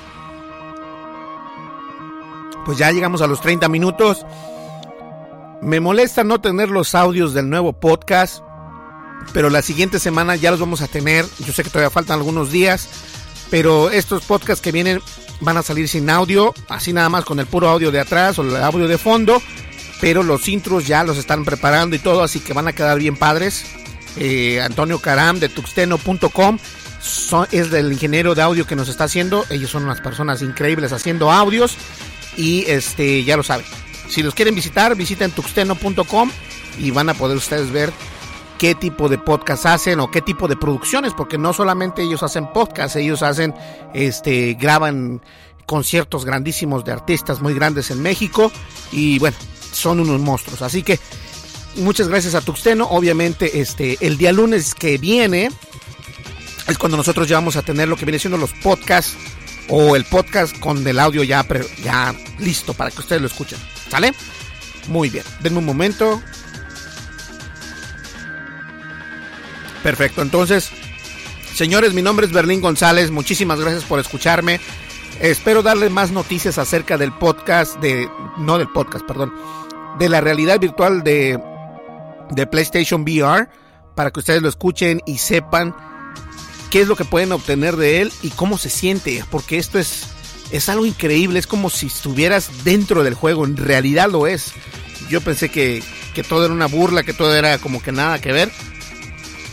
Pues 2.66 2.78
ya 2.78 2.92
llegamos 2.92 3.22
a 3.22 3.28
los 3.28 3.42
30 3.42 3.68
minutos. 3.68 4.26
Me 5.62 5.80
molesta 5.80 6.24
no 6.24 6.40
tener 6.42 6.70
los 6.70 6.96
audios 6.96 7.34
del 7.34 7.50
nuevo 7.50 7.74
podcast, 7.74 8.44
pero 9.34 9.50
la 9.50 9.62
siguiente 9.62 10.00
semana 10.00 10.36
ya 10.36 10.52
los 10.52 10.60
vamos 10.60 10.82
a 10.82 10.88
tener. 10.88 11.26
Yo 11.46 11.54
sé 11.54 11.64
que 11.64 11.70
todavía 11.70 11.90
faltan 11.90 12.20
algunos 12.20 12.52
días, 12.52 12.90
pero 13.50 13.90
estos 13.90 14.24
podcasts 14.24 14.62
que 14.62 14.72
vienen 14.72 15.02
van 15.42 15.58
a 15.58 15.64
salir 15.64 15.88
sin 15.88 16.10
audio, 16.10 16.54
así 16.70 16.94
nada 16.94 17.10
más 17.10 17.26
con 17.26 17.40
el 17.40 17.46
puro 17.46 17.70
audio 17.70 17.92
de 17.92 18.00
atrás 18.00 18.40
o 18.40 18.42
el 18.44 18.56
audio 18.56 18.88
de 18.88 18.98
fondo, 18.98 19.42
pero 20.02 20.24
los 20.24 20.48
intros 20.48 20.88
ya 20.88 21.04
los 21.04 21.18
están 21.18 21.46
preparando 21.46 21.96
y 21.96 22.00
todo, 22.00 22.24
así 22.24 22.40
que 22.40 22.54
van 22.54 22.68
a 22.68 22.74
quedar 22.74 22.98
bien 23.00 23.16
padres. 23.16 23.66
Eh, 24.18 24.62
Antonio 24.62 25.00
Caram 25.00 25.40
de 25.40 25.50
tuxteno.com 25.50 26.58
es 27.52 27.72
del 27.72 27.92
ingeniero 27.92 28.36
de 28.36 28.42
audio 28.42 28.66
que 28.66 28.76
nos 28.76 28.90
está 28.90 29.06
haciendo. 29.06 29.46
Ellos 29.50 29.72
son 29.72 29.84
unas 29.84 30.02
personas 30.02 30.42
increíbles 30.42 30.94
haciendo 30.94 31.32
audios 31.32 31.76
y 32.38 32.64
este 32.68 33.24
ya 33.24 33.38
lo 33.38 33.44
saben. 33.44 33.66
Si 34.08 34.24
los 34.24 34.36
quieren 34.36 34.56
visitar, 34.56 34.96
visiten 34.96 35.32
tuxteno.com 35.32 36.32
y 36.78 36.92
van 36.92 37.10
a 37.10 37.14
poder 37.14 37.38
ustedes 37.38 37.72
ver 37.72 37.92
qué 38.58 38.76
tipo 38.76 39.10
de 39.10 39.18
podcast 39.18 39.66
hacen 39.66 40.00
o 40.00 40.12
qué 40.12 40.22
tipo 40.22 40.48
de 40.48 40.56
producciones, 40.56 41.14
porque 41.14 41.38
no 41.38 41.54
solamente 41.54 42.04
ellos 42.04 42.24
hacen 42.24 42.52
podcast, 42.52 42.96
ellos 42.96 43.24
hacen, 43.24 43.54
este, 43.94 44.56
graban 44.60 45.22
conciertos 45.66 46.26
grandísimos 46.26 46.84
de 46.84 46.92
artistas 46.92 47.42
muy 47.42 47.54
grandes 47.54 47.90
en 47.92 48.02
México 48.02 48.52
y 48.92 49.20
bueno, 49.20 49.38
son 49.72 50.00
unos 50.00 50.20
monstruos. 50.20 50.62
Así 50.62 50.84
que 50.84 51.00
muchas 51.78 52.08
gracias 52.08 52.36
a 52.36 52.42
Tuxteno. 52.42 52.86
Obviamente, 52.86 53.60
este, 53.62 53.98
el 54.02 54.18
día 54.18 54.32
lunes 54.32 54.76
que 54.76 54.98
viene 54.98 55.50
es 56.68 56.78
cuando 56.78 56.98
nosotros 56.98 57.28
ya 57.28 57.36
vamos 57.38 57.56
a 57.56 57.62
tener 57.62 57.88
lo 57.88 57.96
que 57.96 58.06
viene 58.06 58.20
siendo 58.20 58.38
los 58.38 58.54
podcasts 58.54 59.16
o 59.70 59.96
el 59.96 60.06
podcast 60.06 60.58
con 60.60 60.86
el 60.86 61.00
audio 61.00 61.24
ya, 61.24 61.46
ya 61.84 62.14
listo 62.40 62.74
para 62.74 62.92
que 62.92 63.00
ustedes 63.00 63.22
lo 63.22 63.28
escuchen. 63.28 63.60
¿Sale? 63.90 64.14
Muy 64.88 65.10
bien. 65.10 65.24
Denme 65.42 65.60
un 65.60 65.66
momento. 65.66 66.22
Perfecto. 69.84 70.22
Entonces, 70.22 70.72
señores, 71.54 71.94
mi 71.94 72.02
nombre 72.02 72.26
es 72.26 72.32
Berlín 72.32 72.62
González. 72.62 73.12
Muchísimas 73.12 73.60
gracias 73.60 73.84
por 73.84 74.00
escucharme. 74.00 74.60
Espero 75.20 75.62
darles 75.62 75.92
más 75.92 76.12
noticias 76.12 76.58
acerca 76.58 76.98
del 76.98 77.12
podcast 77.12 77.80
de 77.80 78.10
no 78.38 78.58
del 78.58 78.70
podcast, 78.70 79.06
perdón, 79.06 79.34
de 80.00 80.10
la 80.10 80.22
realidad 80.22 80.60
virtual 80.60 81.04
de 81.04 81.40
de 82.32 82.48
PlayStation 82.48 83.02
VR 83.02 83.48
para 83.96 84.12
que 84.12 84.20
ustedes 84.20 84.42
lo 84.42 84.50
escuchen 84.50 85.02
y 85.06 85.20
sepan 85.20 85.76
qué 86.72 86.82
es 86.82 86.88
lo 86.88 86.96
que 86.96 87.06
pueden 87.06 87.32
obtener 87.32 87.76
de 87.76 88.02
él 88.02 88.12
y 88.24 88.32
cómo 88.32 88.58
se 88.58 88.70
siente, 88.70 89.24
porque 89.30 89.58
esto 89.58 89.78
es 89.78 90.08
es 90.52 90.70
algo 90.70 90.86
increíble, 90.86 91.40
es 91.40 91.48
como 91.48 91.70
si 91.70 91.88
estuvieras 91.88 92.64
dentro 92.64 93.04
del 93.04 93.16
juego, 93.16 93.44
en 93.46 93.58
realidad 93.58 94.10
lo 94.12 94.28
es. 94.28 94.54
Yo 95.10 95.20
pensé 95.22 95.50
que, 95.50 95.82
que 96.14 96.24
todo 96.24 96.46
era 96.46 96.54
una 96.54 96.68
burla, 96.68 97.02
que 97.02 97.14
todo 97.14 97.36
era 97.36 97.58
como 97.58 97.82
que 97.82 97.92
nada 97.92 98.22
que 98.22 98.32
ver, 98.32 98.52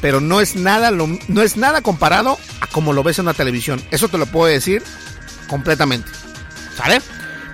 pero 0.00 0.20
no 0.20 0.40
es 0.40 0.56
nada, 0.56 0.90
lo, 0.90 1.08
no 1.28 1.42
es 1.42 1.56
nada 1.56 1.82
comparado 1.82 2.38
a 2.60 2.66
como 2.66 2.92
lo 2.92 3.02
ves 3.02 3.18
en 3.18 3.26
la 3.26 3.34
televisión. 3.34 3.80
Eso 3.90 4.08
te 4.08 4.18
lo 4.18 4.26
puedo 4.26 4.46
decir 4.46 4.82
completamente. 5.48 6.08
¿Sale? 6.76 7.00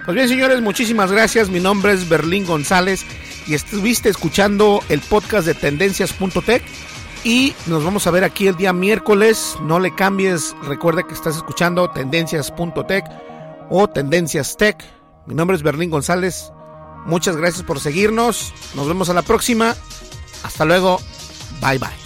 Pues 0.05 0.15
bien, 0.15 0.29
señores, 0.29 0.61
muchísimas 0.61 1.11
gracias. 1.11 1.49
Mi 1.49 1.61
nombre 1.61 1.93
es 1.93 2.09
Berlín 2.09 2.47
González 2.47 3.05
y 3.47 3.55
estuviste 3.55 4.09
escuchando 4.09 4.83
el 4.89 5.01
podcast 5.01 5.47
de 5.47 5.55
tendencias.tech. 5.55 6.63
Y 7.25 7.55
nos 7.67 7.83
vamos 7.83 8.07
a 8.07 8.13
ver 8.13 8.23
aquí 8.23 8.47
el 8.47 8.57
día 8.57 8.73
miércoles. 8.73 9.57
No 9.63 9.81
le 9.81 9.93
cambies. 9.95 10.55
Recuerda 10.63 11.03
que 11.03 11.15
estás 11.15 11.35
escuchando 11.37 11.91
tendencias.tech 11.91 13.05
o 13.69 13.89
Tendencias 13.89 14.57
Tech. 14.57 14.77
Mi 15.27 15.35
nombre 15.35 15.57
es 15.57 15.65
Berlín 15.65 15.91
González. 15.91 16.53
Muchas 17.05 17.37
gracias 17.37 17.65
por 17.65 17.81
seguirnos. 17.81 18.53
Nos 18.75 18.87
vemos 18.87 19.09
a 19.09 19.15
la 19.15 19.23
próxima. 19.23 19.75
Hasta 20.45 20.65
luego. 20.65 21.01
Bye 21.61 21.79
bye. 21.79 22.06